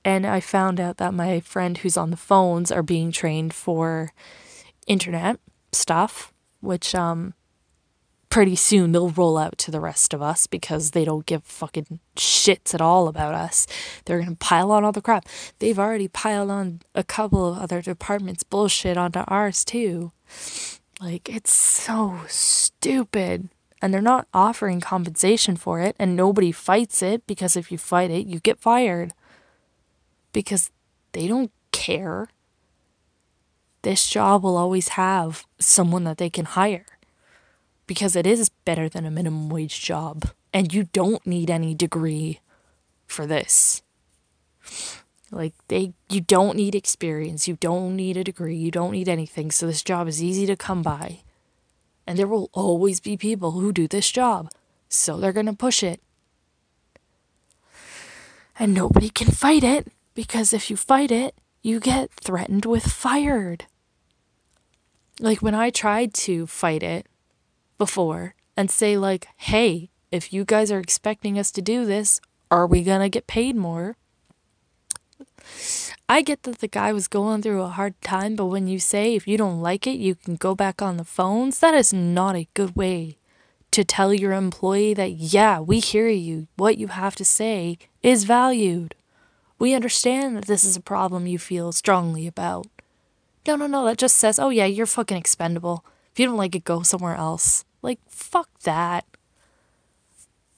And 0.05 0.25
I 0.25 0.39
found 0.39 0.79
out 0.79 0.99
that 0.99 1.15
my 1.15 1.41
friend 1.41 1.77
who's 1.79 1.97
on 1.97 2.11
the 2.13 2.17
phones 2.17 2.71
are 2.71 2.83
being 2.83 3.11
trained 3.11 3.53
for 3.53 4.13
internet 4.87 5.41
stuff, 5.73 6.33
which 6.61 6.95
um 6.95 7.35
pretty 8.37 8.55
soon 8.55 8.93
they'll 8.93 9.09
roll 9.09 9.39
out 9.39 9.57
to 9.57 9.71
the 9.71 9.81
rest 9.81 10.13
of 10.13 10.21
us 10.21 10.47
because 10.47 10.91
they 10.91 11.07
don't 11.07 11.25
give 11.25 11.43
fucking 11.43 12.01
shits 12.17 12.75
at 12.75 12.83
all 12.83 13.09
about 13.09 13.35
us. 13.35 13.67
They're 14.05 14.19
gonna 14.19 14.37
pile 14.37 14.71
on 14.73 14.85
all 14.85 14.93
the 14.93 15.01
crap. 15.01 15.25
They've 15.59 15.79
already 15.79 16.07
piled 16.07 16.51
on 16.51 16.83
a 16.95 17.03
couple 17.03 17.51
of 17.51 17.57
other 17.57 17.81
departments' 17.81 18.43
bullshit 18.43 18.99
onto 18.99 19.21
ours 19.21 19.65
too. 19.65 20.13
Like, 21.01 21.31
it's 21.31 21.57
so 21.57 22.21
stupid. 22.29 23.49
And 23.81 23.95
they're 23.95 24.03
not 24.03 24.29
offering 24.35 24.83
compensation 24.83 25.57
for 25.57 25.81
it, 25.81 25.97
and 25.99 26.15
nobody 26.15 26.53
fights 26.53 27.01
it 27.01 27.27
because 27.27 27.57
if 27.57 27.73
you 27.73 27.79
fight 27.79 28.11
it, 28.11 28.27
you 28.27 28.39
get 28.41 28.61
fired. 28.61 29.15
Because 30.35 30.71
they 31.13 31.27
don't 31.27 31.53
care. 31.73 32.29
This 33.81 34.11
job 34.11 34.45
will 34.45 34.59
always 34.59 34.89
have 34.89 35.47
someone 35.59 36.05
that 36.05 36.19
they 36.19 36.29
can 36.29 36.45
hire 36.45 36.85
because 37.87 38.17
it 38.17 38.27
is 38.27 38.49
better 38.49 38.89
than 38.89 39.05
a 39.05 39.11
minimum 39.11 39.49
wage 39.49 39.81
job. 39.81 40.31
And 40.53 40.73
you 40.73 40.85
don't 40.93 41.27
need 41.27 41.51
any 41.51 41.75
degree 41.75 42.41
for 43.07 43.27
this. 43.27 43.83
Like 45.31 45.55
they 45.69 45.93
you 46.09 46.21
don't 46.21 46.57
need 46.57 46.75
experience, 46.75 47.49
you 47.49 47.57
don't 47.57 47.97
need 47.97 48.17
a 48.17 48.25
degree, 48.25 48.57
you 48.57 48.71
don't 48.71 48.93
need 48.93 49.09
anything. 49.09 49.51
So 49.51 49.67
this 49.67 49.83
job 49.83 50.09
is 50.09 50.23
easy 50.23 50.47
to 50.47 50.57
come 50.57 50.83
by. 50.83 51.21
And 52.07 52.19
there 52.19 52.29
will 52.29 52.51
always 52.53 53.01
be 53.01 53.17
people 53.17 53.53
who 53.53 53.73
do 53.73 53.89
this 53.89 54.11
job. 54.11 54.51
So 54.89 55.17
they're 55.17 55.33
going 55.33 55.47
to 55.47 55.53
push 55.53 55.83
it. 55.83 56.01
And 58.59 58.73
nobody 58.73 59.11
can 59.11 59.29
fight 59.29 59.65
it 59.65 59.89
because 60.15 60.53
if 60.53 60.71
you 60.71 60.77
fight 60.77 61.11
it, 61.11 61.35
you 61.63 61.81
get 61.81 62.13
threatened 62.13 62.65
with 62.65 62.85
fired. 62.85 63.67
Like 65.19 65.43
when 65.43 65.55
I 65.55 65.71
tried 65.71 66.15
to 66.15 66.47
fight 66.47 66.83
it, 66.83 67.07
before 67.79 68.35
and 68.57 68.71
say, 68.71 68.97
like, 68.97 69.29
hey, 69.37 69.91
if 70.11 70.33
you 70.33 70.45
guys 70.45 70.71
are 70.71 70.79
expecting 70.79 71.39
us 71.39 71.51
to 71.53 71.63
do 71.63 71.85
this, 71.85 72.21
are 72.51 72.67
we 72.67 72.83
going 72.83 73.01
to 73.01 73.09
get 73.09 73.27
paid 73.27 73.57
more? 73.57 73.97
I 76.09 76.23
get 76.23 76.45
that 76.45 76.59
the 76.59 76.69
guy 76.69 76.93
was 76.93 77.09
going 77.09 77.43
through 77.43 77.63
a 77.63 77.69
hard 77.69 78.01
time, 78.01 78.37
but 78.37 78.47
when 78.47 78.67
you 78.67 78.79
say 78.79 79.15
if 79.15 79.27
you 79.27 79.37
don't 79.37 79.61
like 79.61 79.87
it, 79.87 79.99
you 79.99 80.15
can 80.15 80.37
go 80.37 80.55
back 80.55 80.81
on 80.81 80.97
the 80.97 81.05
phones, 81.05 81.59
that 81.61 81.75
is 81.75 81.93
not 81.93 82.37
a 82.37 82.49
good 82.55 82.77
way 82.77 83.19
to 83.73 83.85
tell 83.85 84.15
your 84.15 84.33
employee 84.33 84.95
that, 84.95 85.13
yeah, 85.13 85.61
we 85.61 85.81
hear 85.81 86.09
you. 86.09 86.47
What 86.57 86.79
you 86.79 86.89
have 86.89 87.15
to 87.17 87.25
say 87.27 87.77
is 88.03 88.25
valued. 88.25 88.95
We 89.59 89.75
understand 89.75 90.35
that 90.35 90.47
this 90.47 90.65
is 90.65 90.77
a 90.77 90.81
problem 90.81 91.27
you 91.27 91.39
feel 91.39 91.73
strongly 91.73 92.27
about. 92.27 92.67
No, 93.47 93.55
no, 93.55 93.67
no, 93.67 93.85
that 93.85 93.99
just 93.99 94.17
says, 94.17 94.39
oh, 94.39 94.49
yeah, 94.49 94.65
you're 94.65 94.87
fucking 94.87 95.19
expendable. 95.19 95.85
If 96.13 96.21
you 96.21 96.25
don't 96.27 96.39
like 96.39 96.55
it, 96.55 96.65
go 96.65 96.83
somewhere 96.83 97.17
else. 97.17 97.66
Like, 97.83 98.01
fuck 98.09 98.49
that. 98.61 99.05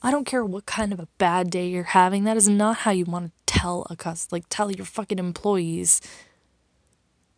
I 0.02 0.10
don't 0.10 0.24
care 0.24 0.44
what 0.44 0.66
kind 0.66 0.92
of 0.92 1.00
a 1.00 1.08
bad 1.18 1.50
day 1.50 1.68
you're 1.68 1.82
having. 1.82 2.24
That 2.24 2.36
is 2.36 2.48
not 2.48 2.78
how 2.78 2.92
you 2.92 3.04
want 3.04 3.26
to 3.26 3.32
tell 3.46 3.86
a 3.90 3.96
cus 3.96 4.28
like 4.30 4.44
tell 4.48 4.70
your 4.70 4.84
fucking 4.84 5.18
employees 5.18 6.00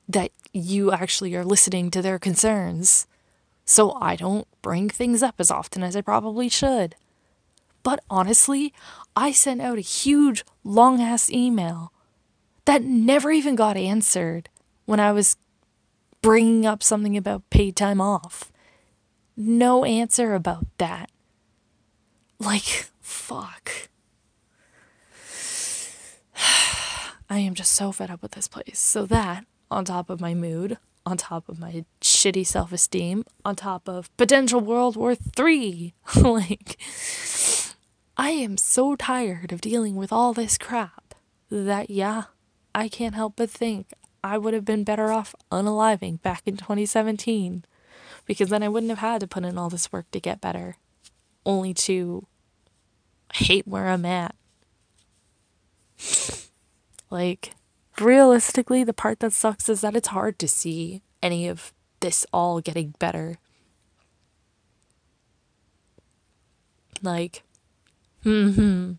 that 0.08 0.30
you 0.52 0.92
actually 0.92 1.34
are 1.34 1.44
listening 1.44 1.90
to 1.90 2.02
their 2.02 2.18
concerns. 2.18 3.06
So 3.64 3.96
I 4.00 4.16
don't 4.16 4.46
bring 4.60 4.90
things 4.90 5.22
up 5.22 5.36
as 5.38 5.50
often 5.50 5.82
as 5.82 5.96
I 5.96 6.00
probably 6.00 6.48
should. 6.48 6.96
But 7.82 8.00
honestly, 8.10 8.74
I 9.16 9.32
sent 9.32 9.62
out 9.62 9.78
a 9.78 9.82
huge 9.82 10.44
long 10.64 11.00
ass 11.00 11.30
email 11.30 11.92
that 12.66 12.82
never 12.82 13.30
even 13.30 13.54
got 13.54 13.76
answered 13.76 14.48
when 14.84 15.00
I 15.00 15.12
was 15.12 15.36
bringing 16.20 16.66
up 16.66 16.82
something 16.82 17.16
about 17.16 17.48
paid 17.50 17.76
time 17.76 18.00
off. 18.00 18.49
No 19.36 19.84
answer 19.84 20.34
about 20.34 20.66
that. 20.78 21.10
Like, 22.38 22.88
fuck. 23.00 23.70
I 27.30 27.38
am 27.38 27.54
just 27.54 27.72
so 27.72 27.92
fed 27.92 28.10
up 28.10 28.22
with 28.22 28.32
this 28.32 28.48
place. 28.48 28.78
So 28.78 29.06
that, 29.06 29.44
on 29.70 29.84
top 29.84 30.10
of 30.10 30.20
my 30.20 30.34
mood, 30.34 30.78
on 31.06 31.16
top 31.16 31.48
of 31.48 31.58
my 31.58 31.84
shitty 32.00 32.46
self 32.46 32.72
esteem, 32.72 33.24
on 33.44 33.56
top 33.56 33.88
of 33.88 34.14
potential 34.16 34.60
World 34.60 34.96
War 34.96 35.16
III, 35.38 35.94
like, 36.16 36.78
I 38.16 38.30
am 38.30 38.56
so 38.56 38.96
tired 38.96 39.52
of 39.52 39.60
dealing 39.60 39.96
with 39.96 40.12
all 40.12 40.32
this 40.32 40.58
crap 40.58 41.14
that, 41.50 41.90
yeah, 41.90 42.24
I 42.74 42.88
can't 42.88 43.14
help 43.14 43.34
but 43.36 43.50
think 43.50 43.92
I 44.22 44.38
would 44.38 44.54
have 44.54 44.64
been 44.64 44.84
better 44.84 45.10
off 45.10 45.34
unaliving 45.50 46.20
back 46.22 46.42
in 46.46 46.56
2017 46.56 47.64
because 48.26 48.48
then 48.50 48.62
I 48.62 48.68
wouldn't 48.68 48.90
have 48.90 48.98
had 48.98 49.20
to 49.20 49.26
put 49.26 49.44
in 49.44 49.58
all 49.58 49.70
this 49.70 49.92
work 49.92 50.10
to 50.10 50.20
get 50.20 50.40
better, 50.40 50.76
only 51.44 51.74
to 51.74 52.26
hate 53.34 53.66
where 53.66 53.88
I'm 53.88 54.04
at. 54.04 54.34
Like, 57.10 57.54
realistically, 58.00 58.84
the 58.84 58.92
part 58.92 59.20
that 59.20 59.32
sucks 59.32 59.68
is 59.68 59.80
that 59.80 59.96
it's 59.96 60.08
hard 60.08 60.38
to 60.38 60.48
see 60.48 61.02
any 61.22 61.48
of 61.48 61.72
this 62.00 62.24
all 62.32 62.60
getting 62.60 62.94
better. 62.98 63.38
Like, 67.02 67.42
hmm. 68.22 68.92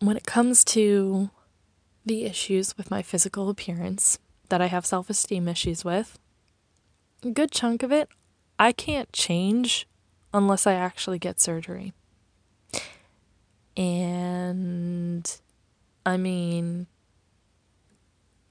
When 0.00 0.16
it 0.16 0.26
comes 0.26 0.64
to 0.66 1.30
the 2.04 2.24
issues 2.24 2.76
with 2.76 2.90
my 2.90 3.00
physical 3.00 3.48
appearance 3.48 4.18
that 4.48 4.60
I 4.60 4.66
have 4.66 4.86
self 4.86 5.10
esteem 5.10 5.48
issues 5.48 5.84
with, 5.84 6.18
a 7.24 7.30
good 7.30 7.50
chunk 7.50 7.82
of 7.82 7.92
it 7.92 8.08
I 8.58 8.72
can't 8.72 9.12
change 9.12 9.88
unless 10.32 10.66
I 10.66 10.74
actually 10.74 11.18
get 11.18 11.40
surgery. 11.40 11.92
And 13.76 15.40
I 16.06 16.16
mean, 16.16 16.86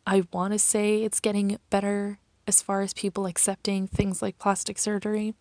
I 0.05 0.23
want 0.33 0.51
to 0.51 0.59
say 0.59 1.03
it's 1.03 1.21
getting 1.21 1.57
better 1.69 2.19
as 2.45 2.61
far 2.61 2.81
as 2.81 2.93
people 2.93 3.25
accepting 3.25 3.87
things 3.87 4.21
like 4.21 4.37
plastic 4.37 4.77
surgery, 4.77 5.33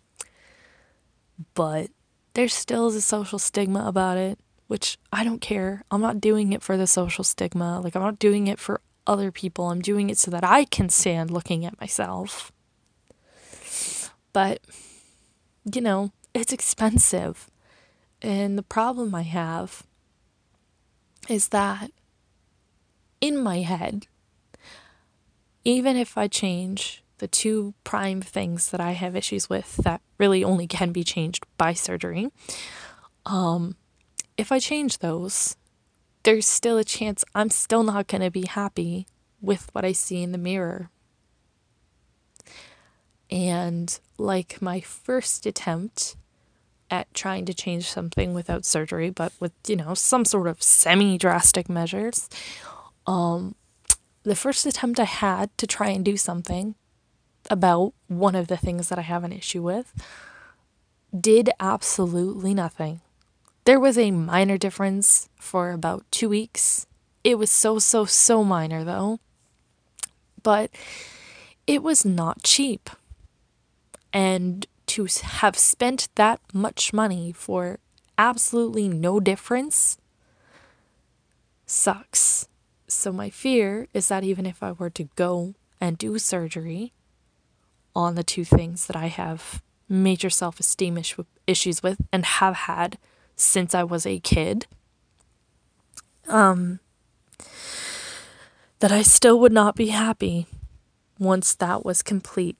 but 1.54 1.90
there 2.34 2.48
still 2.48 2.86
is 2.86 2.94
a 2.94 3.00
social 3.00 3.40
stigma 3.40 3.84
about 3.86 4.16
it, 4.16 4.38
which 4.68 4.98
I 5.12 5.24
don't 5.24 5.40
care. 5.40 5.82
I'm 5.90 6.00
not 6.00 6.20
doing 6.20 6.52
it 6.52 6.62
for 6.62 6.76
the 6.76 6.86
social 6.86 7.24
stigma. 7.24 7.80
Like, 7.80 7.96
I'm 7.96 8.02
not 8.02 8.20
doing 8.20 8.46
it 8.46 8.60
for 8.60 8.80
other 9.06 9.30
people. 9.30 9.70
I'm 9.70 9.80
doing 9.80 10.10
it 10.10 10.18
so 10.18 10.30
that 10.30 10.44
I 10.44 10.64
can 10.64 10.88
stand 10.88 11.30
looking 11.30 11.64
at 11.64 11.80
myself. 11.80 12.52
But, 14.32 14.60
you 15.72 15.80
know, 15.80 16.12
it's 16.34 16.52
expensive. 16.52 17.50
And 18.20 18.56
the 18.56 18.62
problem 18.62 19.14
I 19.14 19.22
have 19.22 19.84
is 21.28 21.48
that 21.48 21.90
in 23.20 23.38
my 23.38 23.60
head, 23.60 24.06
even 25.64 25.96
if 25.96 26.18
I 26.18 26.28
change 26.28 27.02
the 27.18 27.28
two 27.28 27.74
prime 27.84 28.20
things 28.20 28.70
that 28.70 28.80
I 28.80 28.92
have 28.92 29.14
issues 29.14 29.48
with 29.48 29.76
that 29.78 30.00
really 30.18 30.42
only 30.42 30.66
can 30.66 30.90
be 30.90 31.04
changed 31.04 31.46
by 31.56 31.72
surgery, 31.72 32.30
um, 33.26 33.76
if 34.36 34.50
I 34.50 34.58
change 34.58 34.98
those, 34.98 35.56
there's 36.22 36.46
still 36.46 36.78
a 36.78 36.84
chance 36.84 37.24
I'm 37.34 37.50
still 37.50 37.82
not 37.82 38.06
going 38.06 38.22
to 38.22 38.30
be 38.30 38.46
happy 38.46 39.06
with 39.40 39.68
what 39.72 39.84
I 39.84 39.92
see 39.92 40.22
in 40.22 40.32
the 40.32 40.38
mirror. 40.38 40.90
And 43.30 43.98
like 44.18 44.60
my 44.60 44.80
first 44.80 45.46
attempt 45.46 46.16
at 46.90 47.12
trying 47.14 47.46
to 47.46 47.54
change 47.54 47.90
something 47.90 48.34
without 48.34 48.66
surgery, 48.66 49.08
but 49.08 49.32
with, 49.40 49.52
you 49.66 49.76
know, 49.76 49.94
some 49.94 50.24
sort 50.24 50.46
of 50.46 50.62
semi 50.62 51.16
drastic 51.16 51.68
measures. 51.68 52.28
Um, 53.06 53.54
the 54.22 54.36
first 54.36 54.66
attempt 54.66 55.00
I 55.00 55.04
had 55.04 55.56
to 55.58 55.66
try 55.66 55.88
and 55.88 56.04
do 56.04 56.16
something 56.16 56.74
about 57.50 57.94
one 58.06 58.34
of 58.34 58.46
the 58.46 58.56
things 58.56 58.88
that 58.88 58.98
I 58.98 59.02
have 59.02 59.24
an 59.24 59.32
issue 59.32 59.62
with 59.62 59.92
did 61.18 61.50
absolutely 61.58 62.54
nothing. 62.54 63.00
There 63.64 63.78
was 63.78 63.96
a 63.96 64.10
minor 64.10 64.58
difference 64.58 65.28
for 65.38 65.70
about 65.70 66.04
two 66.10 66.28
weeks. 66.28 66.86
It 67.22 67.38
was 67.38 67.50
so, 67.50 67.78
so, 67.78 68.04
so 68.04 68.42
minor 68.42 68.82
though. 68.82 69.20
But 70.42 70.70
it 71.66 71.82
was 71.82 72.04
not 72.04 72.42
cheap. 72.42 72.90
And 74.12 74.66
to 74.88 75.06
have 75.22 75.56
spent 75.56 76.08
that 76.16 76.40
much 76.52 76.92
money 76.92 77.32
for 77.32 77.78
absolutely 78.18 78.88
no 78.88 79.20
difference 79.20 79.96
sucks. 81.64 82.48
So, 82.88 83.12
my 83.12 83.30
fear 83.30 83.88
is 83.94 84.08
that 84.08 84.24
even 84.24 84.44
if 84.44 84.62
I 84.62 84.72
were 84.72 84.90
to 84.90 85.08
go 85.16 85.54
and 85.80 85.96
do 85.96 86.18
surgery 86.18 86.92
on 87.96 88.16
the 88.16 88.22
two 88.22 88.44
things 88.44 88.86
that 88.86 88.96
I 88.96 89.06
have 89.06 89.62
major 89.88 90.28
self 90.28 90.60
esteem 90.60 91.00
issues 91.46 91.82
with 91.82 92.00
and 92.12 92.24
have 92.26 92.54
had 92.54 92.98
since 93.36 93.74
I 93.74 93.82
was 93.82 94.06
a 94.06 94.20
kid, 94.20 94.66
um, 96.28 96.80
that 98.80 98.92
I 98.92 99.02
still 99.02 99.38
would 99.40 99.52
not 99.52 99.76
be 99.76 99.88
happy 99.88 100.46
once 101.18 101.54
that 101.54 101.84
was 101.84 102.02
complete. 102.02 102.56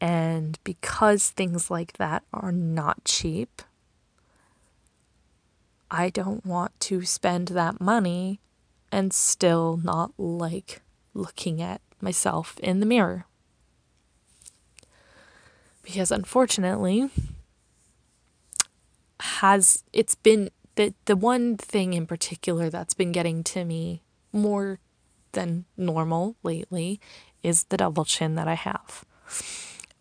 And 0.00 0.58
because 0.64 1.30
things 1.30 1.70
like 1.70 1.92
that 1.98 2.24
are 2.32 2.50
not 2.50 3.04
cheap, 3.04 3.62
I 5.90 6.08
don't 6.08 6.44
want 6.44 6.78
to 6.80 7.04
spend 7.04 7.48
that 7.48 7.80
money 7.80 8.40
and 8.90 9.12
still 9.12 9.78
not 9.82 10.12
like 10.18 10.80
looking 11.14 11.60
at 11.60 11.80
myself 12.00 12.58
in 12.62 12.80
the 12.80 12.86
mirror. 12.86 13.26
Because 15.82 16.10
unfortunately, 16.10 17.10
has 19.22 19.84
it's 19.92 20.14
been 20.14 20.50
the 20.74 20.94
the 21.04 21.16
one 21.16 21.56
thing 21.56 21.94
in 21.94 22.06
particular 22.06 22.70
that's 22.70 22.94
been 22.94 23.12
getting 23.12 23.44
to 23.44 23.64
me 23.64 24.02
more 24.32 24.78
than 25.32 25.64
normal 25.76 26.36
lately 26.42 27.00
is 27.42 27.64
the 27.64 27.76
double 27.76 28.04
chin 28.04 28.34
that 28.34 28.48
I 28.48 28.54
have 28.54 29.04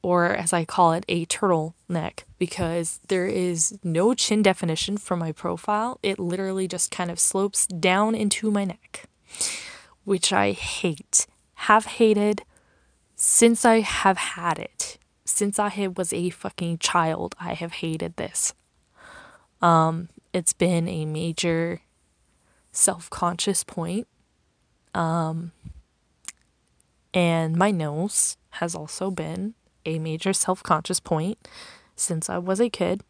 or 0.02 0.36
as 0.36 0.52
I 0.52 0.66
call 0.66 0.94
it, 0.94 1.06
a 1.08 1.26
turtleneck, 1.26 2.24
because 2.40 3.00
there 3.08 3.28
is 3.28 3.78
no 3.84 4.14
chin 4.14 4.42
definition 4.42 4.98
for 4.98 5.16
my 5.16 5.32
profile. 5.32 6.00
It 6.02 6.20
literally 6.20 6.68
just 6.68 6.92
kind 6.92 7.12
of 7.12 7.20
slopes 7.20 7.68
down 7.68 8.16
into 8.16 8.50
my 8.50 8.66
neck, 8.66 9.06
which 10.04 10.34
I 10.34 10.52
hate, 10.54 11.28
have 11.54 11.86
hated 11.86 12.44
since 13.16 13.64
I 13.64 13.82
have 13.82 14.18
had 14.18 14.58
it. 14.58 14.98
Since 15.24 15.60
I 15.60 15.88
was 15.96 16.12
a 16.12 16.30
fucking 16.32 16.80
child, 16.80 17.36
I 17.40 17.54
have 17.54 17.74
hated 17.74 18.18
this. 18.18 18.54
Um, 19.62 20.10
it's 20.34 20.54
been 20.54 20.88
a 20.88 21.06
major 21.06 21.82
self 22.72 23.10
conscious 23.10 23.64
point. 23.64 24.08
Um, 24.94 25.52
and 27.14 27.56
my 27.56 27.72
nose 27.72 28.38
has 28.52 28.76
also 28.76 29.12
been 29.12 29.54
a 29.86 30.00
major 30.00 30.34
self 30.34 30.64
conscious 30.64 31.00
point 31.00 31.48
since 31.96 32.30
I 32.30 32.38
was 32.38 32.60
a 32.60 32.70
kid. 32.70 33.04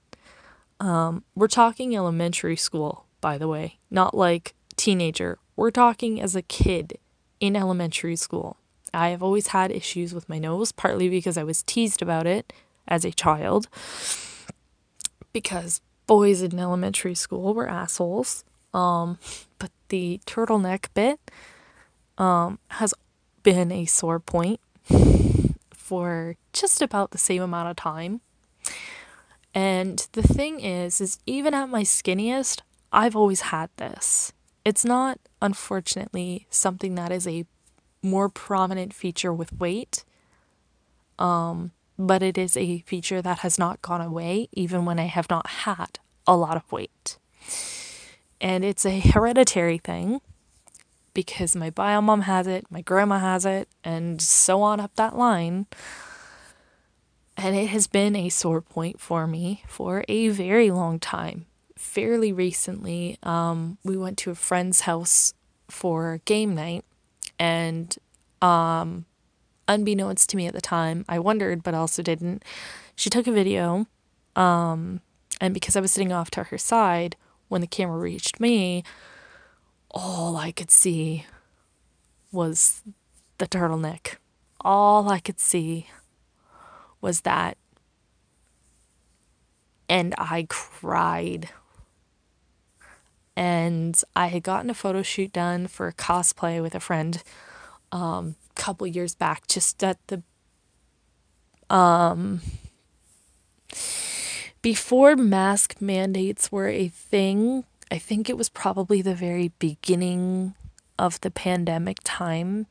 Um, 0.80 1.24
we're 1.36 1.48
talking 1.48 1.96
elementary 1.96 2.56
school, 2.56 3.06
by 3.22 3.38
the 3.38 3.48
way, 3.48 3.80
not 3.90 4.16
like 4.16 4.56
teenager. 4.76 5.38
We're 5.56 5.72
talking 5.72 6.20
as 6.20 6.36
a 6.36 6.42
kid 6.42 6.98
in 7.40 7.56
elementary 7.56 8.16
school. 8.16 8.58
I 8.94 9.10
have 9.10 9.24
always 9.24 9.48
had 9.48 9.72
issues 9.72 10.14
with 10.14 10.28
my 10.28 10.40
nose, 10.40 10.72
partly 10.72 11.08
because 11.08 11.38
I 11.38 11.44
was 11.44 11.64
teased 11.64 12.02
about 12.02 12.26
it 12.26 12.52
as 12.88 13.06
a 13.06 13.12
child, 13.12 13.68
because 15.32 15.82
boys 16.12 16.41
in 16.41 16.60
elementary 16.60 17.15
school 17.15 17.54
were 17.54 17.69
assholes. 17.69 18.43
Um, 18.74 19.17
but 19.60 19.71
the 19.88 20.19
turtleneck 20.26 20.88
bit 20.93 21.21
um, 22.17 22.60
has 22.67 22.93
been 23.43 23.71
a 23.71 23.86
sore 23.86 24.19
point 24.19 24.60
for 25.74 26.36
just 26.52 26.82
about 26.82 27.12
the 27.12 27.17
same 27.17 27.41
amount 27.41 27.69
of 27.69 27.78
time. 27.78 28.19
And 29.56 30.06
the 30.12 30.21
thing 30.21 30.60
is 30.60 31.00
is 31.00 31.17
even 31.26 31.54
at 31.54 31.69
my 31.69 31.84
skinniest, 31.84 32.60
I've 32.91 33.15
always 33.15 33.41
had 33.56 33.69
this. 33.78 34.34
It's 34.65 34.84
not 34.84 35.17
unfortunately 35.41 36.45
something 36.50 36.95
that 36.95 37.13
is 37.13 37.26
a 37.26 37.45
more 38.04 38.28
prominent 38.28 38.93
feature 38.93 39.32
with 39.32 39.58
weight. 39.58 40.04
Um, 41.17 41.71
but 42.08 42.24
it 42.24 42.38
is 42.38 42.58
a 42.58 42.80
feature 42.80 43.22
that 43.22 43.40
has 43.40 43.60
not 43.60 43.82
gone 43.82 44.02
away 44.02 44.48
even 44.52 44.86
when 44.86 45.00
I 45.00 45.06
have 45.06 45.30
not 45.30 45.48
had 45.48 46.00
a 46.26 46.36
lot 46.36 46.58
of 46.58 46.72
weight. 46.72 47.18
And 48.40 48.66
it's 48.66 48.86
a 48.86 49.00
hereditary 49.00 49.78
thing 49.78 50.20
because 51.14 51.56
my 51.56 51.70
bio 51.70 52.02
mom 52.02 52.22
has 52.22 52.48
it, 52.48 52.66
my 52.70 52.82
grandma 52.82 53.20
has 53.20 53.46
it, 53.46 53.68
and 53.84 54.22
so 54.22 54.62
on 54.62 54.80
up 54.80 54.96
that 54.96 55.18
line. 55.18 55.68
And 57.38 57.56
it 57.56 57.68
has 57.68 57.88
been 57.88 58.16
a 58.16 58.30
sore 58.30 58.62
point 58.62 59.00
for 59.00 59.28
me 59.28 59.64
for 59.68 60.04
a 60.08 60.30
very 60.30 60.72
long 60.72 61.00
time. 61.00 61.46
fairly 61.82 62.32
recently, 62.32 63.18
um, 63.24 63.78
we 63.84 63.98
went 63.98 64.18
to 64.20 64.32
a 64.32 64.36
friend's 64.36 64.82
house 64.82 65.34
for 65.68 66.22
game 66.26 66.54
night, 66.54 66.86
and 67.40 67.98
um, 68.42 69.06
unbeknownst 69.67 70.30
to 70.30 70.38
me 70.38 70.47
at 70.47 70.54
the 70.54 70.62
time, 70.62 71.06
I 71.08 71.19
wondered, 71.19 71.63
but 71.63 71.74
also 71.74 72.02
didn't. 72.02 72.43
She 72.95 73.10
took 73.10 73.28
a 73.28 73.32
video, 73.32 73.88
um, 74.36 75.02
and 75.39 75.54
because 75.54 75.76
I 75.76 75.82
was 75.82 75.91
sitting 75.91 76.12
off 76.12 76.32
to 76.32 76.43
her 76.43 76.58
side, 76.58 77.15
when 77.47 77.62
the 77.62 77.67
camera 77.67 77.97
reached 77.97 78.39
me, 78.39 78.84
all 79.89 80.38
I 80.38 80.52
could 80.52 80.71
see 80.71 81.26
was 82.32 82.82
the 83.38 83.47
turtleneck. 83.47 84.15
All 84.62 85.10
I 85.10 85.19
could 85.19 85.39
see 85.39 85.88
was 87.02 87.21
that. 87.21 87.58
And 89.89 90.15
I 90.17 90.45
cried. 90.47 91.50
And 93.36 94.02
I 94.15 94.28
had 94.28 94.43
gotten 94.43 94.69
a 94.69 94.76
photo 94.76 95.02
shoot 95.02 95.34
done 95.34 95.67
for 95.67 95.88
a 95.88 95.93
cosplay 95.93 96.62
with 96.62 96.76
a 96.76 96.80
friend 96.80 97.21
um, 97.91 98.36
couple 98.52 98.88
years 98.88 99.16
back, 99.16 99.48
just 99.48 99.84
at 99.84 99.98
the 100.08 100.24
um, 101.70 102.42
before 104.62 105.16
mask 105.16 105.82
mandates 105.82 106.52
were 106.52 106.68
a 106.68 106.90
thing. 106.90 107.64
I 107.90 107.98
think 107.98 108.30
it 108.30 108.38
was 108.38 108.50
probably 108.50 109.02
the 109.02 109.16
very 109.16 109.52
beginning 109.60 110.56
of 111.00 111.20
the 111.22 111.32
pandemic 111.32 111.98
time. 112.04 112.68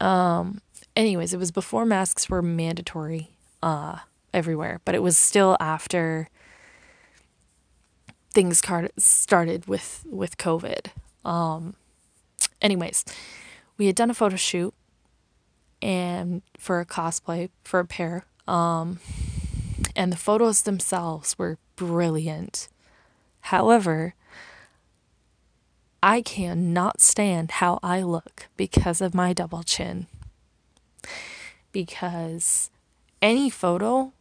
Um, 0.00 0.60
anyways, 0.94 1.32
it 1.32 1.38
was 1.38 1.50
before 1.50 1.86
masks 1.86 2.28
were 2.28 2.42
mandatory 2.42 3.30
uh, 3.62 3.98
everywhere, 4.34 4.80
but 4.84 4.94
it 4.94 5.02
was 5.02 5.16
still 5.16 5.56
after 5.60 6.28
things 8.32 8.60
started 8.98 9.66
with 9.66 10.04
with 10.06 10.36
COVID. 10.36 10.88
Um, 11.24 11.74
anyways, 12.66 13.04
we 13.78 13.86
had 13.86 13.96
done 13.96 14.10
a 14.10 14.14
photo 14.14 14.36
shoot 14.36 14.74
and 15.80 16.42
for 16.58 16.80
a 16.80 16.86
cosplay 16.86 17.48
for 17.64 17.80
a 17.80 17.86
pair. 17.86 18.26
Um, 18.46 18.98
and 19.94 20.12
the 20.12 20.16
photos 20.16 20.62
themselves 20.62 21.38
were 21.38 21.58
brilliant. 21.76 22.68
However, 23.40 24.14
I 26.02 26.20
cannot 26.20 27.00
stand 27.00 27.52
how 27.52 27.78
I 27.82 28.02
look 28.02 28.48
because 28.56 29.00
of 29.00 29.14
my 29.14 29.32
double 29.32 29.62
chin. 29.62 30.06
Because 31.72 32.70
any 33.22 33.48
photo 33.48 34.12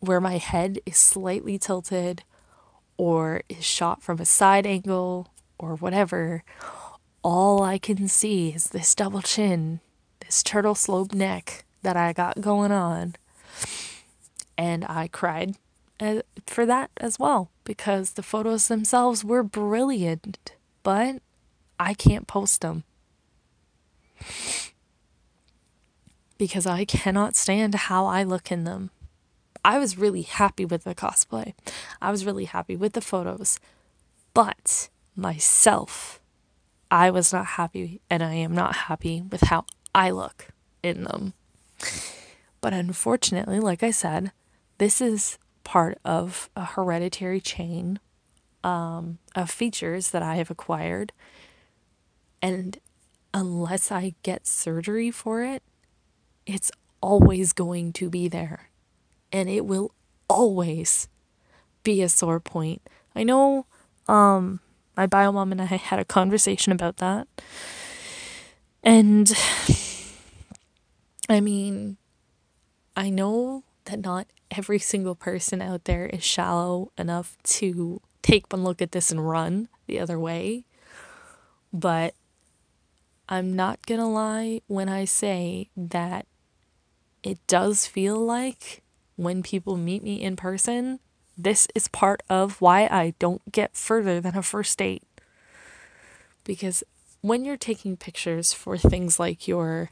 where 0.00 0.20
my 0.20 0.38
head 0.38 0.80
is 0.84 0.96
slightly 0.96 1.58
tilted 1.58 2.22
or 2.96 3.42
is 3.48 3.64
shot 3.64 4.02
from 4.02 4.18
a 4.20 4.26
side 4.26 4.66
angle 4.66 5.28
or 5.58 5.76
whatever, 5.76 6.42
all 7.24 7.62
I 7.62 7.78
can 7.78 8.06
see 8.06 8.50
is 8.50 8.68
this 8.68 8.94
double 8.94 9.22
chin, 9.22 9.80
this 10.20 10.42
turtle 10.42 10.74
slope 10.74 11.14
neck 11.14 11.64
that 11.82 11.96
I 11.96 12.12
got 12.12 12.42
going 12.42 12.70
on. 12.70 13.16
And 14.58 14.84
I 14.84 15.08
cried 15.08 15.56
uh, 15.98 16.20
for 16.46 16.66
that 16.66 16.90
as 16.98 17.18
well 17.18 17.50
because 17.64 18.12
the 18.12 18.22
photos 18.22 18.68
themselves 18.68 19.24
were 19.24 19.42
brilliant, 19.42 20.52
but 20.82 21.22
I 21.80 21.94
can't 21.94 22.26
post 22.26 22.60
them. 22.60 22.84
Because 26.36 26.66
I 26.66 26.84
cannot 26.84 27.36
stand 27.36 27.74
how 27.74 28.04
I 28.06 28.22
look 28.22 28.52
in 28.52 28.64
them. 28.64 28.90
I 29.64 29.78
was 29.78 29.96
really 29.96 30.22
happy 30.22 30.66
with 30.66 30.84
the 30.84 30.94
cosplay. 30.94 31.54
I 32.02 32.10
was 32.10 32.26
really 32.26 32.44
happy 32.44 32.76
with 32.76 32.92
the 32.92 33.00
photos. 33.00 33.58
But 34.34 34.90
myself, 35.16 36.20
I 36.90 37.10
was 37.10 37.32
not 37.32 37.46
happy, 37.46 38.00
and 38.08 38.22
I 38.22 38.34
am 38.34 38.54
not 38.54 38.76
happy 38.76 39.22
with 39.22 39.42
how 39.42 39.64
I 39.94 40.10
look 40.10 40.48
in 40.82 41.04
them. 41.04 41.34
But 42.60 42.72
unfortunately, 42.72 43.60
like 43.60 43.82
I 43.82 43.90
said, 43.90 44.32
this 44.78 45.00
is 45.00 45.38
part 45.64 45.98
of 46.04 46.50
a 46.56 46.64
hereditary 46.64 47.40
chain 47.40 47.98
um, 48.62 49.18
of 49.34 49.50
features 49.50 50.10
that 50.10 50.22
I 50.22 50.36
have 50.36 50.50
acquired. 50.50 51.12
And 52.40 52.78
unless 53.32 53.90
I 53.90 54.14
get 54.22 54.46
surgery 54.46 55.10
for 55.10 55.42
it, 55.42 55.62
it's 56.46 56.70
always 57.00 57.52
going 57.52 57.92
to 57.94 58.08
be 58.08 58.28
there. 58.28 58.70
And 59.32 59.48
it 59.48 59.66
will 59.66 59.94
always 60.28 61.08
be 61.82 62.02
a 62.02 62.08
sore 62.08 62.40
point. 62.40 62.82
I 63.14 63.24
know 63.24 63.66
um, 64.08 64.60
my 64.96 65.06
bio 65.06 65.32
mom 65.32 65.52
and 65.52 65.60
I 65.60 65.64
had 65.64 65.98
a 65.98 66.04
conversation 66.04 66.72
about 66.72 66.98
that. 66.98 67.26
And 68.82 69.32
I 71.28 71.40
mean, 71.40 71.96
I 72.96 73.10
know 73.10 73.64
that 73.86 74.00
not 74.00 74.26
every 74.50 74.78
single 74.78 75.14
person 75.14 75.60
out 75.60 75.84
there 75.84 76.06
is 76.06 76.22
shallow 76.22 76.92
enough 76.96 77.36
to 77.44 78.00
take 78.22 78.52
one 78.52 78.64
look 78.64 78.80
at 78.80 78.92
this 78.92 79.10
and 79.10 79.28
run 79.28 79.68
the 79.86 79.98
other 79.98 80.18
way. 80.18 80.64
But 81.72 82.14
I'm 83.28 83.56
not 83.56 83.84
going 83.86 84.00
to 84.00 84.06
lie 84.06 84.60
when 84.66 84.88
I 84.88 85.06
say 85.06 85.70
that 85.76 86.26
it 87.22 87.38
does 87.46 87.86
feel 87.86 88.18
like 88.18 88.82
when 89.16 89.42
people 89.42 89.76
meet 89.76 90.02
me 90.02 90.22
in 90.22 90.36
person, 90.36 91.00
this 91.36 91.68
is 91.74 91.88
part 91.88 92.22
of 92.28 92.60
why 92.60 92.86
I 92.86 93.14
don't 93.18 93.50
get 93.50 93.76
further 93.76 94.20
than 94.20 94.36
a 94.36 94.42
first 94.42 94.78
date. 94.78 95.02
Because 96.44 96.84
when 97.20 97.44
you're 97.44 97.56
taking 97.56 97.96
pictures 97.96 98.52
for 98.52 98.76
things 98.76 99.18
like 99.18 99.48
your 99.48 99.90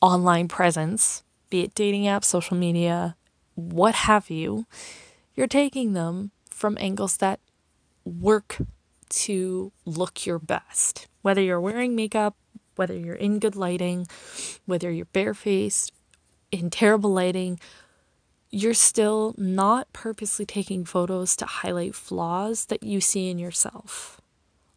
online 0.00 0.48
presence, 0.48 1.22
be 1.50 1.62
it 1.62 1.74
dating 1.74 2.04
apps, 2.04 2.24
social 2.24 2.56
media, 2.56 3.16
what 3.54 3.94
have 3.94 4.30
you, 4.30 4.66
you're 5.34 5.46
taking 5.46 5.92
them 5.92 6.32
from 6.50 6.76
angles 6.80 7.16
that 7.18 7.40
work 8.04 8.58
to 9.08 9.72
look 9.84 10.26
your 10.26 10.38
best. 10.38 11.06
Whether 11.22 11.42
you're 11.42 11.60
wearing 11.60 11.94
makeup, 11.94 12.36
whether 12.76 12.96
you're 12.96 13.14
in 13.14 13.38
good 13.38 13.56
lighting, 13.56 14.06
whether 14.66 14.90
you're 14.90 15.06
barefaced, 15.06 15.92
in 16.50 16.70
terrible 16.70 17.12
lighting, 17.12 17.58
you're 18.50 18.74
still 18.74 19.34
not 19.36 19.92
purposely 19.92 20.46
taking 20.46 20.84
photos 20.84 21.36
to 21.36 21.46
highlight 21.46 21.94
flaws 21.94 22.66
that 22.66 22.82
you 22.82 23.00
see 23.00 23.28
in 23.28 23.38
yourself. 23.38 24.20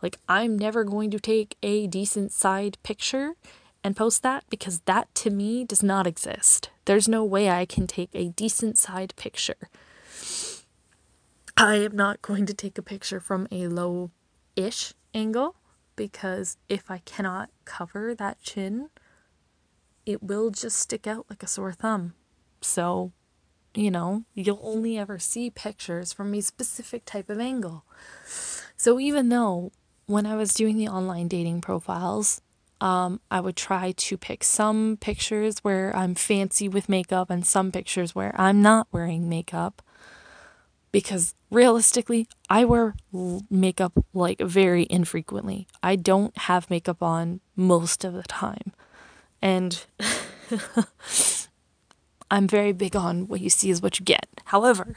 Like, 0.01 0.17
I'm 0.27 0.57
never 0.57 0.83
going 0.83 1.11
to 1.11 1.19
take 1.19 1.55
a 1.61 1.87
decent 1.87 2.31
side 2.31 2.77
picture 2.83 3.35
and 3.83 3.95
post 3.95 4.23
that 4.23 4.43
because 4.49 4.81
that 4.81 5.13
to 5.15 5.29
me 5.29 5.63
does 5.63 5.83
not 5.83 6.07
exist. 6.07 6.69
There's 6.85 7.07
no 7.07 7.23
way 7.23 7.49
I 7.49 7.65
can 7.65 7.87
take 7.87 8.09
a 8.13 8.29
decent 8.29 8.77
side 8.77 9.13
picture. 9.15 9.69
I 11.55 11.75
am 11.75 11.95
not 11.95 12.21
going 12.21 12.45
to 12.47 12.53
take 12.53 12.77
a 12.77 12.83
picture 12.83 13.19
from 13.19 13.47
a 13.51 13.67
low 13.67 14.11
ish 14.55 14.93
angle 15.13 15.55
because 15.95 16.57
if 16.67 16.89
I 16.89 16.99
cannot 16.99 17.49
cover 17.65 18.15
that 18.15 18.41
chin, 18.41 18.89
it 20.05 20.23
will 20.23 20.49
just 20.49 20.77
stick 20.77 21.05
out 21.05 21.27
like 21.29 21.43
a 21.43 21.47
sore 21.47 21.73
thumb. 21.73 22.13
So, 22.61 23.11
you 23.73 23.91
know, 23.91 24.23
you'll 24.33 24.59
only 24.61 24.97
ever 24.97 25.19
see 25.19 25.49
pictures 25.49 26.13
from 26.13 26.33
a 26.33 26.41
specific 26.41 27.05
type 27.05 27.29
of 27.29 27.39
angle. 27.39 27.83
So, 28.75 28.99
even 28.99 29.29
though 29.29 29.71
when 30.07 30.25
I 30.25 30.35
was 30.35 30.53
doing 30.53 30.77
the 30.77 30.87
online 30.87 31.27
dating 31.27 31.61
profiles, 31.61 32.41
um, 32.81 33.21
I 33.29 33.39
would 33.39 33.55
try 33.55 33.91
to 33.91 34.17
pick 34.17 34.43
some 34.43 34.97
pictures 34.99 35.59
where 35.59 35.95
I'm 35.95 36.15
fancy 36.15 36.67
with 36.67 36.89
makeup 36.89 37.29
and 37.29 37.45
some 37.45 37.71
pictures 37.71 38.15
where 38.15 38.33
I'm 38.39 38.61
not 38.61 38.87
wearing 38.91 39.29
makeup. 39.29 39.81
Because 40.91 41.35
realistically, 41.49 42.27
I 42.49 42.65
wear 42.65 42.95
makeup 43.49 43.93
like 44.13 44.41
very 44.41 44.87
infrequently. 44.89 45.67
I 45.81 45.95
don't 45.95 46.35
have 46.37 46.69
makeup 46.69 47.01
on 47.01 47.39
most 47.55 48.03
of 48.03 48.13
the 48.13 48.23
time. 48.23 48.73
And 49.41 49.85
I'm 52.31 52.47
very 52.47 52.71
big 52.71 52.95
on 52.95 53.27
what 53.27 53.41
you 53.41 53.49
see 53.49 53.69
is 53.69 53.81
what 53.81 53.99
you 53.99 54.05
get. 54.05 54.25
However, 54.45 54.95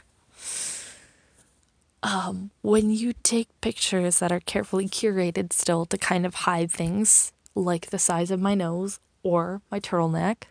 um, 2.01 2.51
when 2.63 2.91
you 2.91 3.13
take 3.25 3.49
pictures 3.61 4.21
that 4.21 4.31
are 4.31 4.41
carefully 4.41 4.89
curated 4.89 5.53
still 5.53 5.85
to 5.87 5.99
kind 5.99 6.25
of 6.25 6.35
hide 6.35 6.71
things 6.71 7.33
like 7.57 7.91
the 7.91 7.99
size 7.99 8.31
of 8.31 8.41
my 8.41 8.55
nose 8.55 9.01
or 9.25 9.63
my 9.69 9.81
turtleneck, 9.81 10.45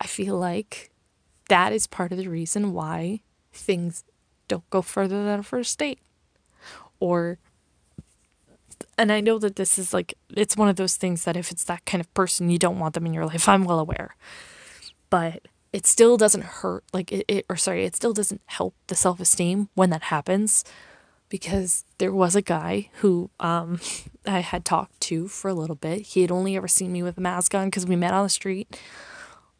I 0.00 0.06
feel 0.06 0.38
like 0.38 0.90
that 1.50 1.74
is 1.74 1.86
part 1.86 2.10
of 2.10 2.16
the 2.16 2.28
reason 2.28 2.72
why 2.72 3.20
things 3.52 4.02
don't 4.48 4.68
go 4.70 4.80
further 4.80 5.24
than 5.24 5.40
a 5.40 5.42
first 5.42 5.78
date. 5.78 5.98
Or, 7.00 7.38
and 8.96 9.12
I 9.12 9.20
know 9.20 9.38
that 9.38 9.56
this 9.56 9.78
is 9.78 9.92
like, 9.92 10.14
it's 10.30 10.56
one 10.56 10.68
of 10.70 10.76
those 10.76 10.96
things 10.96 11.24
that 11.24 11.36
if 11.36 11.50
it's 11.50 11.64
that 11.64 11.84
kind 11.84 12.00
of 12.00 12.12
person, 12.14 12.48
you 12.48 12.58
don't 12.58 12.78
want 12.78 12.94
them 12.94 13.04
in 13.04 13.12
your 13.12 13.26
life. 13.26 13.46
I'm 13.46 13.64
well 13.64 13.78
aware. 13.78 14.16
But 15.14 15.42
it 15.72 15.86
still 15.86 16.16
doesn't 16.16 16.42
hurt 16.42 16.82
like 16.92 17.12
it, 17.12 17.24
it 17.28 17.46
or 17.48 17.54
sorry 17.54 17.84
it 17.84 17.94
still 17.94 18.12
doesn't 18.12 18.40
help 18.46 18.74
the 18.88 18.96
self-esteem 18.96 19.68
when 19.74 19.90
that 19.90 20.02
happens 20.02 20.64
because 21.28 21.84
there 21.98 22.12
was 22.12 22.34
a 22.34 22.42
guy 22.42 22.90
who 22.94 23.30
um 23.38 23.78
i 24.26 24.40
had 24.40 24.64
talked 24.64 25.00
to 25.02 25.28
for 25.28 25.48
a 25.48 25.54
little 25.54 25.76
bit. 25.76 26.00
He 26.00 26.22
had 26.22 26.32
only 26.32 26.56
ever 26.56 26.66
seen 26.66 26.92
me 26.92 27.04
with 27.04 27.16
a 27.16 27.20
mask 27.20 27.54
on 27.54 27.66
because 27.66 27.86
we 27.86 27.94
met 27.94 28.12
on 28.12 28.24
the 28.24 28.28
street. 28.28 28.76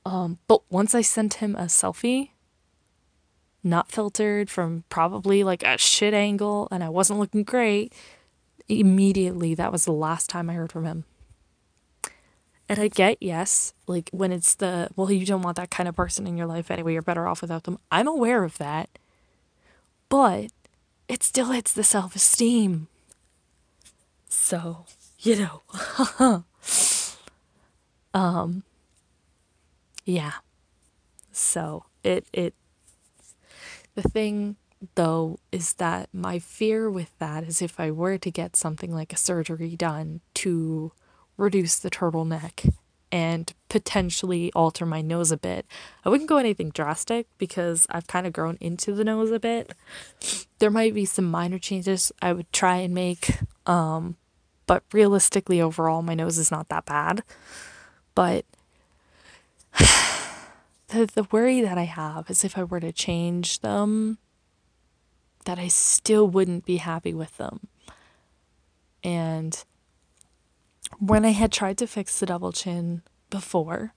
Um 0.04 0.38
but 0.48 0.62
once 0.70 0.92
i 0.92 1.02
sent 1.02 1.34
him 1.34 1.54
a 1.54 1.66
selfie 1.66 2.30
not 3.62 3.92
filtered 3.92 4.50
from 4.50 4.82
probably 4.88 5.44
like 5.44 5.62
a 5.62 5.78
shit 5.78 6.14
angle 6.14 6.66
and 6.72 6.82
i 6.82 6.88
wasn't 6.88 7.20
looking 7.20 7.44
great 7.44 7.92
immediately 8.66 9.54
that 9.54 9.70
was 9.70 9.84
the 9.84 9.92
last 9.92 10.28
time 10.28 10.50
i 10.50 10.54
heard 10.54 10.72
from 10.72 10.84
him 10.84 11.04
and 12.68 12.78
I 12.78 12.88
get, 12.88 13.18
yes, 13.20 13.74
like 13.86 14.08
when 14.12 14.32
it's 14.32 14.54
the, 14.54 14.88
well, 14.96 15.10
you 15.10 15.26
don't 15.26 15.42
want 15.42 15.56
that 15.56 15.70
kind 15.70 15.88
of 15.88 15.94
person 15.94 16.26
in 16.26 16.36
your 16.36 16.46
life 16.46 16.70
anyway, 16.70 16.94
you're 16.94 17.02
better 17.02 17.26
off 17.26 17.42
without 17.42 17.64
them. 17.64 17.78
I'm 17.90 18.08
aware 18.08 18.44
of 18.44 18.58
that. 18.58 18.88
But 20.08 20.50
it 21.08 21.22
still 21.22 21.50
hits 21.50 21.72
the 21.72 21.84
self 21.84 22.16
esteem. 22.16 22.88
So, 24.28 24.86
you 25.18 25.36
know. 26.18 26.44
um, 28.14 28.62
yeah. 30.04 30.32
So, 31.32 31.84
it, 32.02 32.26
it, 32.32 32.54
the 33.94 34.02
thing 34.02 34.56
though 34.94 35.38
is 35.50 35.74
that 35.74 36.08
my 36.12 36.38
fear 36.38 36.90
with 36.90 37.16
that 37.18 37.44
is 37.44 37.62
if 37.62 37.80
I 37.80 37.90
were 37.90 38.18
to 38.18 38.30
get 38.30 38.56
something 38.56 38.92
like 38.92 39.12
a 39.12 39.16
surgery 39.16 39.76
done 39.76 40.20
to 40.34 40.92
reduce 41.36 41.78
the 41.78 41.90
turtleneck 41.90 42.72
and 43.14 43.54
potentially 43.68 44.50
alter 44.54 44.84
my 44.84 45.00
nose 45.00 45.30
a 45.30 45.36
bit. 45.36 45.66
I 46.04 46.08
wouldn't 46.08 46.28
go 46.28 46.36
anything 46.36 46.70
drastic 46.70 47.28
because 47.38 47.86
I've 47.88 48.08
kind 48.08 48.26
of 48.26 48.32
grown 48.32 48.58
into 48.60 48.92
the 48.92 49.04
nose 49.04 49.30
a 49.30 49.38
bit. 49.38 49.72
There 50.58 50.70
might 50.70 50.94
be 50.94 51.04
some 51.04 51.30
minor 51.30 51.60
changes 51.60 52.10
I 52.20 52.32
would 52.32 52.52
try 52.52 52.78
and 52.78 52.92
make, 52.92 53.38
um, 53.66 54.16
but 54.66 54.82
realistically, 54.92 55.60
overall, 55.60 56.02
my 56.02 56.14
nose 56.14 56.38
is 56.38 56.50
not 56.50 56.68
that 56.70 56.86
bad. 56.86 57.22
But 58.16 58.46
the, 60.88 61.06
the 61.14 61.28
worry 61.30 61.60
that 61.60 61.78
I 61.78 61.84
have 61.84 62.28
is 62.30 62.44
if 62.44 62.58
I 62.58 62.64
were 62.64 62.80
to 62.80 62.90
change 62.90 63.60
them, 63.60 64.18
that 65.44 65.58
I 65.58 65.68
still 65.68 66.26
wouldn't 66.26 66.64
be 66.64 66.78
happy 66.78 67.14
with 67.14 67.36
them. 67.36 67.68
And 69.04 69.62
when 70.98 71.24
I 71.24 71.30
had 71.30 71.52
tried 71.52 71.78
to 71.78 71.86
fix 71.86 72.18
the 72.18 72.26
double 72.26 72.52
chin 72.52 73.02
before 73.30 73.94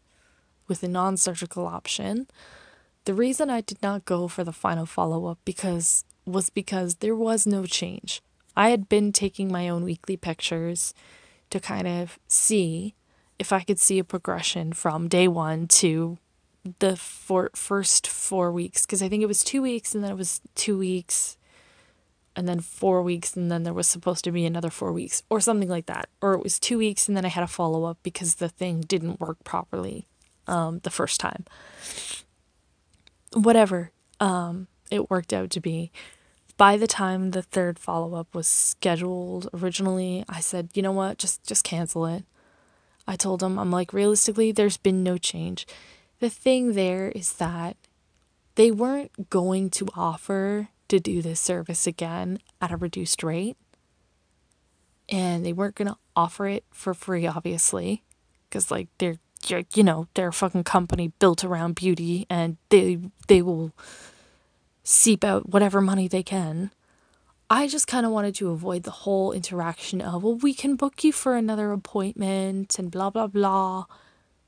with 0.67 0.83
a 0.83 0.87
non 0.87 1.17
surgical 1.17 1.67
option, 1.67 2.27
the 3.05 3.13
reason 3.13 3.49
I 3.49 3.61
did 3.61 3.81
not 3.81 4.05
go 4.05 4.27
for 4.27 4.43
the 4.43 4.53
final 4.53 4.85
follow 4.85 5.27
up 5.27 5.39
because 5.45 6.03
was 6.25 6.49
because 6.49 6.95
there 6.95 7.15
was 7.15 7.47
no 7.47 7.65
change. 7.65 8.21
I 8.55 8.69
had 8.69 8.89
been 8.89 9.11
taking 9.11 9.51
my 9.51 9.69
own 9.69 9.83
weekly 9.83 10.17
pictures 10.17 10.93
to 11.51 11.59
kind 11.59 11.87
of 11.87 12.19
see 12.27 12.95
if 13.39 13.53
I 13.53 13.61
could 13.61 13.79
see 13.79 13.99
a 13.99 14.03
progression 14.03 14.73
from 14.73 15.07
day 15.07 15.27
one 15.27 15.67
to 15.67 16.17
the 16.79 16.97
four, 16.97 17.51
first 17.55 18.07
four 18.07 18.51
weeks 18.51 18.85
because 18.85 19.01
I 19.01 19.07
think 19.07 19.23
it 19.23 19.27
was 19.27 19.43
two 19.43 19.61
weeks 19.61 19.95
and 19.95 20.03
then 20.03 20.11
it 20.11 20.17
was 20.17 20.41
two 20.55 20.77
weeks 20.77 21.37
and 22.37 22.47
then 22.47 22.59
four 22.61 23.01
weeks, 23.01 23.35
and 23.35 23.51
then 23.51 23.63
there 23.63 23.73
was 23.73 23.87
supposed 23.87 24.23
to 24.23 24.31
be 24.31 24.45
another 24.45 24.69
four 24.69 24.93
weeks, 24.93 25.23
or 25.29 25.41
something 25.41 25.67
like 25.67 25.87
that. 25.87 26.07
Or 26.21 26.33
it 26.33 26.43
was 26.43 26.59
two 26.59 26.77
weeks, 26.77 27.07
and 27.07 27.17
then 27.17 27.25
I 27.25 27.29
had 27.29 27.43
a 27.43 27.47
follow 27.47 27.83
up 27.83 27.97
because 28.03 28.35
the 28.35 28.47
thing 28.47 28.81
didn't 28.81 29.19
work 29.19 29.43
properly 29.43 30.07
um, 30.47 30.79
the 30.83 30.91
first 30.91 31.19
time. 31.19 31.45
Whatever 33.33 33.91
um, 34.19 34.67
it 34.91 35.09
worked 35.09 35.33
out 35.33 35.49
to 35.49 35.59
be. 35.59 35.91
By 36.57 36.77
the 36.77 36.87
time 36.87 37.31
the 37.31 37.41
third 37.41 37.77
follow 37.77 38.15
up 38.15 38.33
was 38.33 38.47
scheduled 38.47 39.49
originally, 39.53 40.23
I 40.29 40.39
said, 40.39 40.69
you 40.73 40.81
know 40.81 40.91
what, 40.91 41.17
just 41.17 41.43
just 41.43 41.63
cancel 41.63 42.05
it. 42.05 42.23
I 43.07 43.15
told 43.15 43.41
him, 43.41 43.57
I'm 43.57 43.71
like, 43.71 43.93
realistically, 43.93 44.51
there's 44.51 44.77
been 44.77 45.01
no 45.01 45.17
change. 45.17 45.65
The 46.19 46.29
thing 46.29 46.73
there 46.73 47.09
is 47.09 47.33
that 47.33 47.77
they 48.55 48.69
weren't 48.71 49.29
going 49.29 49.69
to 49.71 49.87
offer 49.95 50.69
to 50.89 50.99
do 50.99 51.21
this 51.21 51.39
service 51.39 51.87
again 51.87 52.39
at 52.61 52.71
a 52.71 52.77
reduced 52.77 53.23
rate. 53.23 53.57
And 55.09 55.45
they 55.45 55.53
weren't 55.53 55.75
going 55.75 55.87
to 55.87 55.97
offer 56.15 56.47
it 56.47 56.65
for 56.71 56.93
free, 56.93 57.25
obviously, 57.25 58.03
because, 58.49 58.69
like, 58.69 58.87
they're, 58.97 59.17
you 59.73 59.83
know, 59.83 60.07
they're 60.13 60.29
a 60.29 60.33
fucking 60.33 60.65
company 60.65 61.13
built 61.19 61.43
around 61.43 61.75
beauty 61.75 62.25
and 62.29 62.57
they, 62.69 62.99
they 63.27 63.41
will 63.41 63.71
seep 64.83 65.23
out 65.23 65.49
whatever 65.49 65.81
money 65.81 66.07
they 66.07 66.23
can. 66.23 66.71
I 67.49 67.67
just 67.67 67.87
kind 67.87 68.05
of 68.05 68.11
wanted 68.11 68.35
to 68.35 68.49
avoid 68.49 68.83
the 68.83 68.91
whole 68.91 69.31
interaction 69.31 70.01
of, 70.01 70.23
well, 70.23 70.35
we 70.35 70.53
can 70.53 70.75
book 70.75 71.03
you 71.05 71.13
for 71.13 71.37
another 71.37 71.71
appointment 71.71 72.77
and 72.77 72.91
blah, 72.91 73.09
blah, 73.09 73.27
blah. 73.27 73.85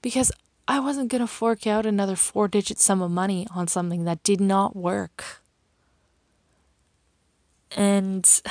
Because 0.01 0.33
I 0.67 0.79
wasn't 0.81 1.09
going 1.09 1.21
to 1.21 1.27
fork 1.27 1.65
out 1.65 1.85
another 1.85 2.17
four 2.17 2.49
digit 2.49 2.77
sum 2.77 3.01
of 3.01 3.09
money 3.09 3.47
on 3.55 3.67
something 3.67 4.03
that 4.03 4.23
did 4.23 4.41
not 4.41 4.75
work. 4.75 5.41
And 7.75 8.41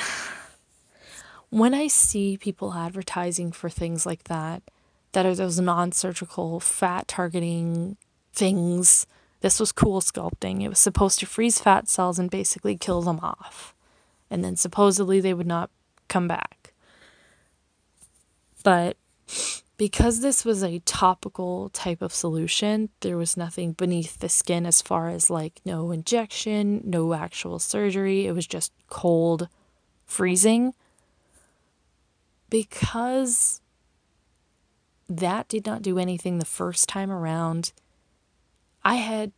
when 1.49 1.73
I 1.73 1.87
see 1.87 2.37
people 2.37 2.73
advertising 2.73 3.51
for 3.51 3.69
things 3.69 4.05
like 4.05 4.25
that, 4.25 4.63
that 5.11 5.25
are 5.25 5.35
those 5.35 5.59
non 5.59 5.91
surgical 5.91 6.59
fat 6.59 7.07
targeting 7.07 7.97
things, 8.33 9.07
this 9.41 9.59
was 9.59 9.71
CoolSculpting. 9.71 10.61
It 10.61 10.69
was 10.69 10.79
supposed 10.79 11.19
to 11.19 11.25
freeze 11.25 11.59
fat 11.59 11.87
cells 11.87 12.19
and 12.19 12.29
basically 12.29 12.77
kill 12.77 13.01
them 13.01 13.19
off. 13.21 13.73
And 14.29 14.43
then 14.43 14.55
supposedly 14.55 15.19
they 15.19 15.33
would 15.33 15.47
not 15.47 15.71
come 16.07 16.27
back. 16.27 16.73
But 18.63 18.97
because 19.79 20.19
this 20.19 20.43
was 20.43 20.61
a 20.61 20.79
topical 20.79 21.69
type 21.69 22.01
of 22.01 22.13
solution, 22.13 22.89
there 22.99 23.15
was 23.15 23.37
nothing 23.37 23.71
beneath 23.71 24.19
the 24.19 24.27
skin 24.27 24.65
as 24.65 24.81
far 24.81 25.07
as 25.07 25.29
like 25.29 25.61
no 25.63 25.91
injection, 25.91 26.81
no 26.83 27.13
actual 27.13 27.59
surgery. 27.59 28.27
It 28.27 28.33
was 28.33 28.45
just 28.45 28.73
cold 28.89 29.47
freezing. 30.05 30.73
Because 32.49 33.61
that 35.07 35.47
did 35.47 35.65
not 35.65 35.81
do 35.81 35.97
anything 35.97 36.39
the 36.39 36.45
first 36.45 36.89
time 36.89 37.09
around, 37.09 37.71
I 38.83 38.95
had 38.95 39.31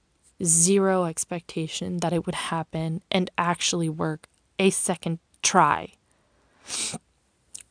zero 0.44 1.06
expectation 1.06 1.98
that 1.98 2.14
it 2.14 2.26
would 2.26 2.34
happen 2.34 3.04
and 3.12 3.30
actually 3.38 3.90
work 3.90 4.28
a 4.58 4.72
second 4.72 5.20
try. 5.44 5.94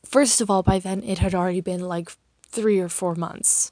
First 0.05 0.39
of 0.39 0.49
all, 0.49 0.63
by 0.63 0.79
then 0.79 1.03
it 1.03 1.19
had 1.19 1.35
already 1.35 1.59
been 1.59 1.81
like 1.81 2.11
three 2.51 2.79
or 2.79 2.89
four 2.89 3.15
months. 3.15 3.71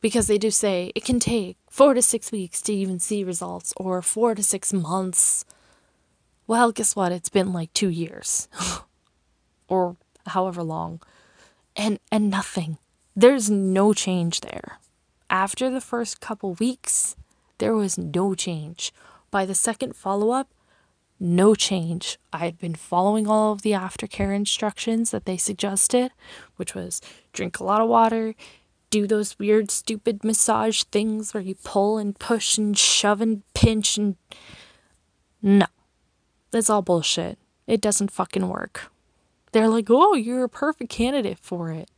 Because 0.00 0.26
they 0.28 0.38
do 0.38 0.50
say 0.50 0.92
it 0.94 1.04
can 1.04 1.18
take 1.18 1.56
four 1.68 1.94
to 1.94 2.02
six 2.02 2.30
weeks 2.30 2.62
to 2.62 2.72
even 2.72 3.00
see 3.00 3.24
results, 3.24 3.72
or 3.76 4.00
four 4.02 4.34
to 4.34 4.42
six 4.42 4.72
months. 4.72 5.44
Well, 6.46 6.70
guess 6.72 6.94
what? 6.94 7.12
It's 7.12 7.28
been 7.28 7.52
like 7.52 7.72
two 7.72 7.88
years, 7.88 8.48
or 9.68 9.96
however 10.28 10.62
long, 10.62 11.00
and 11.76 11.98
and 12.12 12.30
nothing. 12.30 12.78
There's 13.16 13.50
no 13.50 13.92
change 13.92 14.40
there. 14.40 14.78
After 15.28 15.68
the 15.68 15.80
first 15.80 16.20
couple 16.20 16.54
weeks, 16.54 17.16
there 17.58 17.74
was 17.74 17.98
no 17.98 18.34
change. 18.34 18.92
By 19.30 19.44
the 19.44 19.54
second 19.54 19.96
follow 19.96 20.30
up, 20.30 20.48
no 21.20 21.54
change. 21.54 22.18
I 22.32 22.38
had 22.38 22.58
been 22.58 22.74
following 22.74 23.26
all 23.26 23.52
of 23.52 23.62
the 23.62 23.72
aftercare 23.72 24.34
instructions 24.34 25.10
that 25.10 25.24
they 25.24 25.36
suggested, 25.36 26.12
which 26.56 26.74
was 26.74 27.00
drink 27.32 27.58
a 27.58 27.64
lot 27.64 27.80
of 27.80 27.88
water, 27.88 28.34
do 28.90 29.06
those 29.06 29.38
weird, 29.38 29.70
stupid 29.70 30.24
massage 30.24 30.82
things 30.84 31.34
where 31.34 31.42
you 31.42 31.54
pull 31.62 31.98
and 31.98 32.18
push 32.18 32.56
and 32.56 32.76
shove 32.76 33.20
and 33.20 33.42
pinch 33.54 33.98
and. 33.98 34.16
No. 35.42 35.66
That's 36.50 36.70
all 36.70 36.82
bullshit. 36.82 37.38
It 37.66 37.80
doesn't 37.80 38.10
fucking 38.10 38.48
work. 38.48 38.90
They're 39.52 39.68
like, 39.68 39.88
oh, 39.90 40.14
you're 40.14 40.44
a 40.44 40.48
perfect 40.48 40.90
candidate 40.90 41.38
for 41.38 41.70
it. 41.70 41.90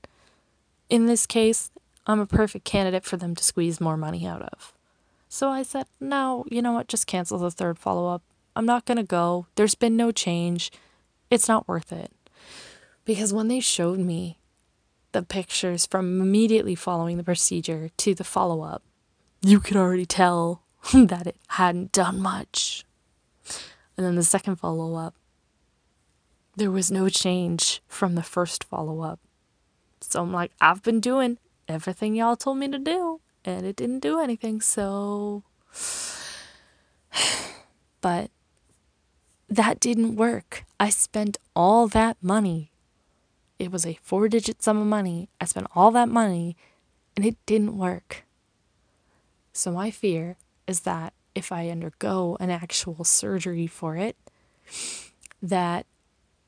In 0.88 1.06
this 1.06 1.26
case, 1.26 1.70
I'm 2.06 2.20
a 2.20 2.26
perfect 2.26 2.64
candidate 2.64 3.04
for 3.04 3.16
them 3.16 3.34
to 3.36 3.44
squeeze 3.44 3.80
more 3.80 3.96
money 3.96 4.26
out 4.26 4.42
of. 4.42 4.72
So 5.28 5.48
I 5.48 5.62
said, 5.62 5.86
no, 6.00 6.44
you 6.50 6.60
know 6.60 6.72
what, 6.72 6.88
just 6.88 7.06
cancel 7.06 7.38
the 7.38 7.52
third 7.52 7.78
follow 7.78 8.12
up. 8.12 8.22
I'm 8.54 8.66
not 8.66 8.84
going 8.84 8.96
to 8.96 9.04
go. 9.04 9.46
There's 9.54 9.74
been 9.74 9.96
no 9.96 10.10
change. 10.12 10.70
It's 11.30 11.48
not 11.48 11.68
worth 11.68 11.92
it. 11.92 12.12
Because 13.04 13.32
when 13.32 13.48
they 13.48 13.60
showed 13.60 13.98
me 13.98 14.38
the 15.12 15.22
pictures 15.22 15.86
from 15.86 16.20
immediately 16.20 16.74
following 16.74 17.16
the 17.16 17.24
procedure 17.24 17.90
to 17.96 18.14
the 18.14 18.24
follow 18.24 18.62
up, 18.62 18.82
you 19.40 19.60
could 19.60 19.76
already 19.76 20.06
tell 20.06 20.62
that 20.92 21.26
it 21.26 21.36
hadn't 21.48 21.92
done 21.92 22.20
much. 22.20 22.84
And 23.96 24.06
then 24.06 24.14
the 24.14 24.22
second 24.22 24.56
follow 24.56 24.94
up, 24.96 25.14
there 26.56 26.70
was 26.70 26.90
no 26.90 27.08
change 27.08 27.82
from 27.86 28.14
the 28.14 28.22
first 28.22 28.64
follow 28.64 29.02
up. 29.02 29.20
So 30.00 30.22
I'm 30.22 30.32
like, 30.32 30.52
I've 30.60 30.82
been 30.82 31.00
doing 31.00 31.38
everything 31.68 32.14
y'all 32.14 32.36
told 32.36 32.58
me 32.58 32.68
to 32.68 32.78
do, 32.78 33.20
and 33.44 33.66
it 33.66 33.76
didn't 33.76 34.00
do 34.00 34.20
anything. 34.20 34.60
So, 34.60 35.44
but 38.00 38.30
that 39.50 39.80
didn't 39.80 40.16
work. 40.16 40.64
I 40.78 40.88
spent 40.90 41.36
all 41.54 41.88
that 41.88 42.16
money. 42.22 42.70
It 43.58 43.70
was 43.70 43.84
a 43.84 43.98
four 44.00 44.28
digit 44.28 44.62
sum 44.62 44.80
of 44.80 44.86
money. 44.86 45.28
I 45.40 45.44
spent 45.44 45.66
all 45.74 45.90
that 45.90 46.08
money 46.08 46.56
and 47.16 47.26
it 47.26 47.36
didn't 47.44 47.76
work. 47.76 48.24
So, 49.52 49.72
my 49.72 49.90
fear 49.90 50.36
is 50.66 50.80
that 50.80 51.12
if 51.34 51.50
I 51.50 51.68
undergo 51.68 52.36
an 52.40 52.50
actual 52.50 53.04
surgery 53.04 53.66
for 53.66 53.96
it, 53.96 54.16
that 55.42 55.84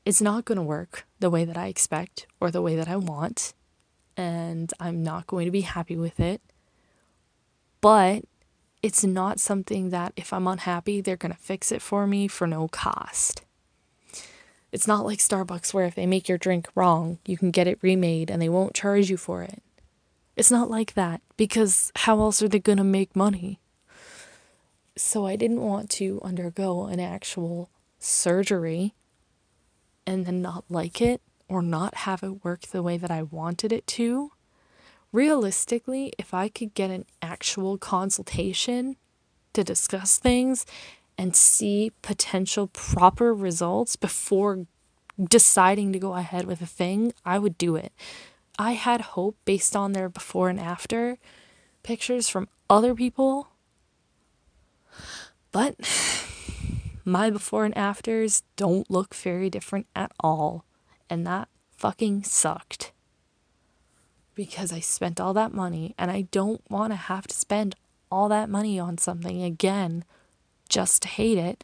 it's 0.05 0.21
not 0.21 0.45
going 0.45 0.57
to 0.57 0.63
work 0.63 1.05
the 1.19 1.29
way 1.29 1.45
that 1.45 1.57
I 1.57 1.67
expect 1.67 2.25
or 2.39 2.49
the 2.49 2.61
way 2.61 2.75
that 2.75 2.87
I 2.87 2.95
want, 2.95 3.53
and 4.15 4.73
I'm 4.79 5.03
not 5.03 5.27
going 5.27 5.45
to 5.45 5.51
be 5.51 5.61
happy 5.61 5.97
with 5.97 6.19
it. 6.19 6.41
But 7.81 8.23
it's 8.83 9.05
not 9.05 9.39
something 9.39 9.89
that 9.91 10.11
if 10.17 10.33
I'm 10.33 10.45
unhappy, 10.45 10.99
they're 10.99 11.15
going 11.15 11.31
to 11.31 11.39
fix 11.39 11.71
it 11.71 11.81
for 11.81 12.05
me 12.05 12.27
for 12.27 12.45
no 12.45 12.67
cost. 12.67 13.41
It's 14.73 14.87
not 14.87 15.05
like 15.05 15.19
Starbucks 15.19 15.73
where 15.73 15.85
if 15.85 15.95
they 15.95 16.05
make 16.05 16.27
your 16.27 16.37
drink 16.37 16.67
wrong, 16.75 17.19
you 17.25 17.37
can 17.37 17.49
get 17.49 17.67
it 17.67 17.79
remade 17.81 18.29
and 18.29 18.41
they 18.41 18.49
won't 18.49 18.75
charge 18.75 19.09
you 19.09 19.15
for 19.15 19.41
it. 19.41 19.63
It's 20.35 20.51
not 20.51 20.69
like 20.69 20.95
that 20.95 21.21
because 21.37 21.91
how 21.95 22.19
else 22.19 22.41
are 22.41 22.49
they 22.49 22.59
going 22.59 22.79
to 22.79 22.83
make 22.83 23.15
money? 23.15 23.61
So 24.97 25.25
I 25.25 25.37
didn't 25.37 25.61
want 25.61 25.89
to 25.91 26.19
undergo 26.21 26.87
an 26.87 26.99
actual 26.99 27.69
surgery 27.99 28.93
and 30.05 30.25
then 30.25 30.41
not 30.41 30.65
like 30.69 31.01
it 31.01 31.21
or 31.47 31.61
not 31.61 31.95
have 31.95 32.21
it 32.21 32.43
work 32.43 32.63
the 32.63 32.83
way 32.83 32.97
that 32.97 33.11
I 33.11 33.21
wanted 33.21 33.71
it 33.71 33.87
to. 33.87 34.32
Realistically, 35.13 36.11
if 36.17 36.33
I 36.33 36.49
could 36.49 36.73
get 36.73 36.89
an 36.89 37.05
actual 37.21 37.77
consultation 37.77 38.97
to 39.53 39.63
discuss 39.63 40.17
things 40.17 40.65
and 41.19 41.35
see 41.35 41.91
potential 42.01 42.67
proper 42.67 43.31
results 43.31 43.95
before 43.95 44.65
deciding 45.23 45.93
to 45.93 45.99
go 45.99 46.15
ahead 46.15 46.45
with 46.45 46.63
a 46.63 46.65
thing, 46.65 47.13
I 47.23 47.37
would 47.37 47.59
do 47.59 47.75
it. 47.75 47.93
I 48.57 48.71
had 48.71 49.01
hope 49.01 49.37
based 49.45 49.75
on 49.75 49.91
their 49.91 50.09
before 50.09 50.49
and 50.49 50.59
after 50.59 51.19
pictures 51.83 52.27
from 52.27 52.49
other 52.67 52.95
people. 52.95 53.49
But 55.51 55.75
my 57.05 57.29
before 57.29 57.65
and 57.65 57.77
afters 57.77 58.41
don't 58.55 58.89
look 58.89 59.13
very 59.13 59.51
different 59.51 59.85
at 59.95 60.11
all. 60.19 60.65
And 61.07 61.27
that 61.27 61.49
fucking 61.77 62.23
sucked. 62.23 62.92
Because 64.35 64.71
I 64.71 64.79
spent 64.79 65.19
all 65.19 65.33
that 65.33 65.53
money 65.53 65.93
and 65.97 66.09
I 66.09 66.21
don't 66.31 66.61
want 66.69 66.91
to 66.91 66.97
have 66.97 67.27
to 67.27 67.35
spend 67.35 67.75
all 68.11 68.29
that 68.29 68.49
money 68.49 68.79
on 68.79 68.97
something 68.97 69.41
again 69.43 70.03
just 70.69 71.03
to 71.03 71.07
hate 71.07 71.37
it. 71.37 71.63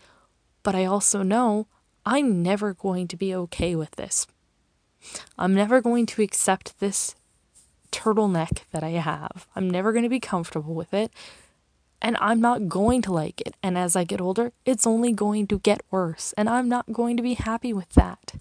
But 0.61 0.75
I 0.75 0.85
also 0.85 1.23
know 1.23 1.67
I'm 2.05 2.43
never 2.43 2.73
going 2.73 3.07
to 3.07 3.17
be 3.17 3.33
okay 3.33 3.75
with 3.75 3.91
this. 3.91 4.27
I'm 5.37 5.53
never 5.53 5.81
going 5.81 6.05
to 6.07 6.21
accept 6.21 6.79
this 6.79 7.15
turtleneck 7.91 8.61
that 8.71 8.83
I 8.83 8.89
have. 8.89 9.47
I'm 9.55 9.69
never 9.69 9.91
going 9.91 10.03
to 10.03 10.09
be 10.09 10.19
comfortable 10.19 10.75
with 10.75 10.93
it 10.93 11.11
and 12.01 12.17
I'm 12.19 12.39
not 12.39 12.69
going 12.69 13.01
to 13.03 13.13
like 13.13 13.41
it. 13.41 13.55
And 13.61 13.77
as 13.77 13.95
I 13.95 14.03
get 14.03 14.21
older, 14.21 14.51
it's 14.65 14.87
only 14.87 15.11
going 15.11 15.47
to 15.47 15.59
get 15.59 15.81
worse, 15.91 16.33
and 16.37 16.49
I'm 16.49 16.69
not 16.69 16.91
going 16.91 17.17
to 17.17 17.23
be 17.23 17.33
happy 17.33 17.73
with 17.73 17.89
that. 17.89 18.35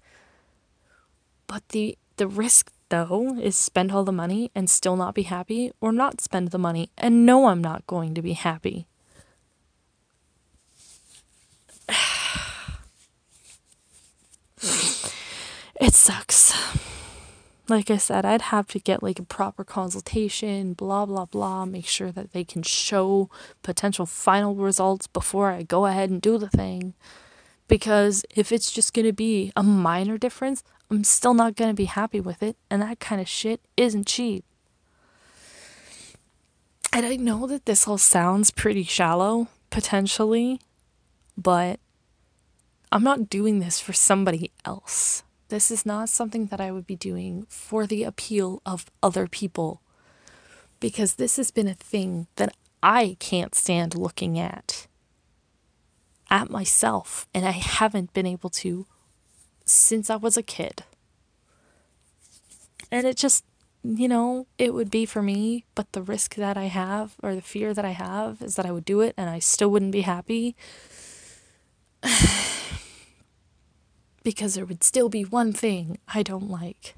But 1.47 1.67
the 1.69 1.97
the 2.17 2.27
risk 2.27 2.71
though 2.89 3.37
is 3.37 3.55
spend 3.55 3.91
all 3.91 4.03
the 4.03 4.11
money 4.11 4.51
and 4.53 4.69
still 4.69 4.95
not 4.95 5.15
be 5.15 5.23
happy 5.23 5.71
or 5.81 5.91
not 5.91 6.21
spend 6.21 6.49
the 6.49 6.57
money 6.57 6.89
and 6.97 7.25
know 7.25 7.47
I'm 7.47 7.61
not 7.61 7.87
going 7.87 8.13
to 8.15 8.21
be 8.21 8.33
happy. 8.33 8.87
it 15.79 15.93
sucks 15.93 16.53
like 17.69 17.91
I 17.91 17.97
said, 17.97 18.25
I'd 18.25 18.43
have 18.43 18.67
to 18.69 18.79
get 18.79 19.03
like 19.03 19.19
a 19.19 19.23
proper 19.23 19.63
consultation, 19.63 20.73
blah, 20.73 21.05
blah, 21.05 21.25
blah, 21.25 21.65
make 21.65 21.85
sure 21.85 22.11
that 22.11 22.33
they 22.33 22.43
can 22.43 22.63
show 22.63 23.29
potential 23.63 24.05
final 24.05 24.55
results 24.55 25.07
before 25.07 25.51
I 25.51 25.63
go 25.63 25.85
ahead 25.85 26.09
and 26.09 26.21
do 26.21 26.37
the 26.37 26.49
thing. 26.49 26.93
Because 27.67 28.25
if 28.35 28.51
it's 28.51 28.71
just 28.71 28.93
going 28.93 29.05
to 29.05 29.13
be 29.13 29.51
a 29.55 29.61
minor 29.61 30.17
difference, 30.17 30.63
I'm 30.89 31.03
still 31.03 31.33
not 31.33 31.55
going 31.55 31.69
to 31.69 31.75
be 31.75 31.85
happy 31.85 32.19
with 32.19 32.41
it. 32.41 32.57
And 32.69 32.81
that 32.81 32.99
kind 32.99 33.21
of 33.21 33.27
shit 33.27 33.61
isn't 33.77 34.07
cheap. 34.07 34.43
And 36.91 37.05
I 37.05 37.15
know 37.15 37.45
that 37.47 37.65
this 37.65 37.87
all 37.87 37.99
sounds 37.99 38.49
pretty 38.49 38.83
shallow, 38.83 39.47
potentially, 39.69 40.59
but 41.37 41.79
I'm 42.91 43.03
not 43.03 43.29
doing 43.29 43.59
this 43.59 43.79
for 43.79 43.93
somebody 43.93 44.51
else. 44.65 45.23
This 45.49 45.69
is 45.69 45.85
not 45.85 46.09
something 46.09 46.47
that 46.47 46.59
I 46.59 46.71
would 46.71 46.87
be 46.87 46.95
doing 46.95 47.45
for 47.47 47.85
the 47.85 48.03
appeal 48.03 48.61
of 48.65 48.85
other 49.03 49.27
people 49.27 49.81
because 50.79 51.15
this 51.15 51.37
has 51.37 51.51
been 51.51 51.67
a 51.67 51.73
thing 51.73 52.27
that 52.37 52.55
I 52.81 53.17
can't 53.19 53.53
stand 53.53 53.95
looking 53.95 54.39
at 54.39 54.87
at 56.29 56.49
myself 56.49 57.27
and 57.33 57.45
I 57.45 57.51
haven't 57.51 58.13
been 58.13 58.27
able 58.27 58.49
to 58.51 58.85
since 59.71 60.09
I 60.09 60.15
was 60.15 60.37
a 60.37 60.43
kid. 60.43 60.83
And 62.91 63.05
it 63.05 63.17
just, 63.17 63.43
you 63.83 64.07
know, 64.07 64.47
it 64.57 64.73
would 64.73 64.89
be 64.89 65.05
for 65.05 65.21
me, 65.21 65.65
but 65.75 65.91
the 65.91 66.01
risk 66.01 66.35
that 66.35 66.57
I 66.57 66.65
have 66.65 67.15
or 67.21 67.35
the 67.35 67.41
fear 67.41 67.73
that 67.73 67.85
I 67.85 67.91
have 67.91 68.41
is 68.41 68.55
that 68.55 68.65
I 68.65 68.71
would 68.71 68.85
do 68.85 69.01
it 69.01 69.13
and 69.17 69.29
I 69.29 69.39
still 69.39 69.69
wouldn't 69.69 69.91
be 69.91 70.01
happy. 70.01 70.55
because 74.23 74.55
there 74.55 74.65
would 74.65 74.83
still 74.83 75.09
be 75.09 75.23
one 75.23 75.53
thing 75.53 75.97
I 76.07 76.23
don't 76.23 76.49
like. 76.49 76.95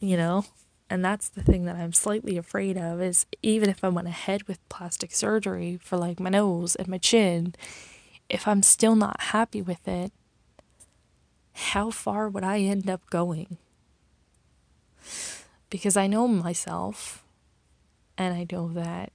You 0.00 0.16
know? 0.16 0.44
And 0.88 1.04
that's 1.04 1.28
the 1.28 1.42
thing 1.42 1.64
that 1.64 1.76
I'm 1.76 1.94
slightly 1.94 2.36
afraid 2.36 2.76
of 2.76 3.00
is 3.00 3.24
even 3.42 3.70
if 3.70 3.82
I 3.82 3.88
went 3.88 4.08
ahead 4.08 4.46
with 4.46 4.68
plastic 4.68 5.12
surgery 5.12 5.78
for 5.82 5.96
like 5.96 6.20
my 6.20 6.28
nose 6.28 6.76
and 6.76 6.86
my 6.86 6.98
chin, 6.98 7.54
if 8.28 8.46
I'm 8.46 8.62
still 8.62 8.94
not 8.94 9.20
happy 9.20 9.62
with 9.62 9.88
it, 9.88 10.12
how 11.52 11.90
far 11.90 12.28
would 12.28 12.44
I 12.44 12.60
end 12.60 12.88
up 12.88 13.08
going? 13.10 13.58
Because 15.70 15.96
I 15.96 16.06
know 16.06 16.28
myself 16.28 17.24
and 18.18 18.34
I 18.34 18.46
know 18.50 18.68
that 18.68 19.12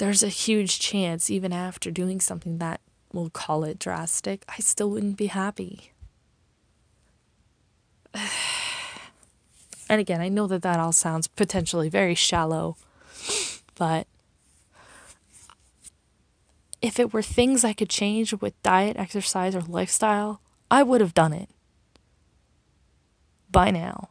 there's 0.00 0.22
a 0.22 0.28
huge 0.28 0.78
chance, 0.78 1.28
even 1.30 1.52
after 1.52 1.90
doing 1.90 2.20
something 2.20 2.56
that 2.58 2.80
we'll 3.12 3.28
call 3.28 3.64
it 3.64 3.78
drastic, 3.78 4.44
I 4.48 4.56
still 4.60 4.90
wouldn't 4.90 5.18
be 5.18 5.26
happy. 5.26 5.92
and 8.14 10.00
again, 10.00 10.22
I 10.22 10.28
know 10.28 10.46
that 10.46 10.62
that 10.62 10.80
all 10.80 10.92
sounds 10.92 11.26
potentially 11.26 11.90
very 11.90 12.14
shallow, 12.14 12.76
but 13.74 14.06
if 16.82 16.98
it 16.98 17.12
were 17.12 17.22
things 17.22 17.64
I 17.64 17.72
could 17.72 17.90
change 17.90 18.32
with 18.34 18.60
diet, 18.62 18.96
exercise, 18.96 19.54
or 19.54 19.60
lifestyle, 19.60 20.40
I 20.70 20.82
would 20.82 21.00
have 21.00 21.14
done 21.14 21.32
it. 21.32 21.50
By 23.50 23.70
now. 23.70 24.10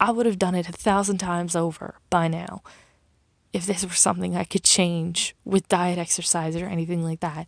I 0.00 0.10
would 0.10 0.26
have 0.26 0.38
done 0.38 0.54
it 0.54 0.68
a 0.68 0.72
thousand 0.72 1.18
times 1.18 1.56
over 1.56 1.96
by 2.10 2.28
now 2.28 2.62
if 3.54 3.66
this 3.66 3.84
were 3.84 3.92
something 3.92 4.36
I 4.36 4.44
could 4.44 4.64
change 4.64 5.34
with 5.44 5.68
diet, 5.68 5.96
exercise, 5.96 6.56
or 6.56 6.66
anything 6.66 7.04
like 7.04 7.20
that. 7.20 7.46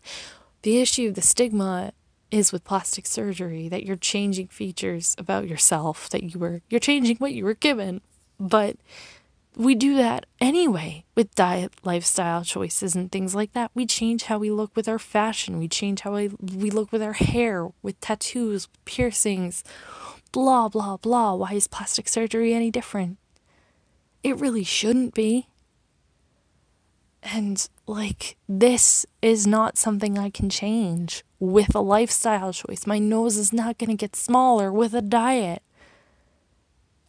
The 0.63 0.79
issue, 0.81 1.11
the 1.11 1.21
stigma 1.21 1.93
is 2.31 2.53
with 2.53 2.65
plastic 2.65 3.07
surgery 3.07 3.69
that 3.69 3.85
you're 3.85 3.97
changing 3.97 4.49
features 4.49 5.15
about 5.19 5.49
yourself 5.49 6.09
that 6.11 6.23
you 6.23 6.39
were 6.39 6.63
you're 6.69 6.81
changing 6.81 7.17
what 7.17 7.33
you 7.33 7.45
were 7.45 7.55
given. 7.55 8.01
But 8.39 8.77
we 9.57 9.75
do 9.75 9.97
that 9.97 10.27
anyway 10.39 11.05
with 11.15 11.35
diet, 11.35 11.73
lifestyle 11.83 12.45
choices 12.45 12.95
and 12.95 13.11
things 13.11 13.35
like 13.35 13.55
that. 13.55 13.71
We 13.75 13.87
change 13.87 14.25
how 14.25 14.39
we 14.39 14.51
look 14.51 14.77
with 14.77 14.87
our 14.87 14.99
fashion. 14.99 15.59
We 15.59 15.67
change 15.67 16.03
how 16.03 16.15
we, 16.15 16.29
we 16.41 16.71
look 16.71 16.93
with 16.93 17.03
our 17.03 17.15
hair, 17.15 17.69
with 17.83 17.99
tattoos, 18.01 18.69
piercings, 18.85 19.65
blah, 20.31 20.69
blah, 20.69 20.99
blah. 20.99 21.35
Why 21.35 21.55
is 21.55 21.67
plastic 21.67 22.07
surgery 22.07 22.53
any 22.53 22.71
different? 22.71 23.17
It 24.23 24.39
really 24.39 24.65
shouldn't 24.65 25.15
be. 25.15 25.49
And 27.23 27.67
like, 27.87 28.37
this 28.47 29.07
is 29.23 29.47
not 29.47 29.79
something 29.79 30.19
I 30.19 30.29
can 30.29 30.51
change 30.51 31.25
with 31.41 31.75
a 31.75 31.81
lifestyle 31.81 32.53
choice. 32.53 32.87
My 32.87 32.99
nose 32.99 33.39
is 33.39 33.55
not 33.55 33.79
going 33.79 33.91
to 33.91 33.97
get 33.97 34.15
smaller 34.15 34.71
with 34.71 34.93
a 34.95 35.03
diet 35.03 35.63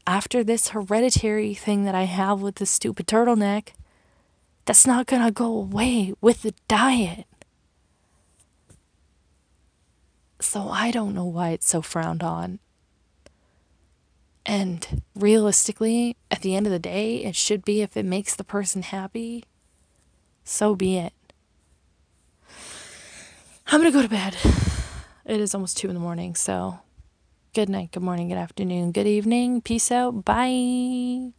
after 0.08 0.41
this 0.41 0.70
hereditary 0.70 1.53
thing 1.53 1.84
that 1.84 1.93
I 1.93 2.03
have 2.03 2.41
with 2.41 2.55
the 2.55 2.66
stupid 2.66 3.05
turtleneck, 3.05 3.74
that's 4.66 4.88
not 4.88 5.05
going 5.05 5.24
to 5.24 5.32
go 5.32 5.47
away 5.47 6.14
with 6.22 6.41
the 6.41 6.53
diet. 6.70 7.26
So 10.39 10.70
I 10.70 10.91
don't 10.91 11.14
know 11.14 11.26
why 11.26 11.49
it's 11.49 11.68
so 11.68 11.82
frowned 11.82 12.24
on. 12.24 12.60
And 14.45 15.03
realistically, 15.14 16.16
at 16.32 16.41
the 16.41 16.55
end 16.55 16.66
of 16.66 16.72
the 16.72 16.80
day, 16.80 17.18
it 17.18 17.36
should 17.36 17.66
be 17.66 17.82
if 17.82 17.97
it 17.97 18.05
makes 18.05 18.34
the 18.34 18.45
person 18.45 18.84
happy, 18.84 19.43
so 20.45 20.74
be 20.74 20.97
it. 20.97 21.12
I'm 23.68 23.82
going 23.82 23.91
to 23.91 23.97
go 23.97 24.01
to 24.01 24.08
bed. 24.08 24.38
It 25.26 25.41
is 25.41 25.53
almost 25.53 25.76
2 25.78 25.89
in 25.89 25.93
the 25.93 25.99
morning, 25.99 26.34
so 26.36 26.80
Good 27.58 27.70
night, 27.70 27.89
good 27.91 28.03
morning, 28.03 28.30
good 28.30 28.38
afternoon, 28.38 28.91
good 28.91 29.08
evening. 29.08 29.62
Peace 29.62 29.89
out. 29.91 30.24
Bye. 30.24 31.34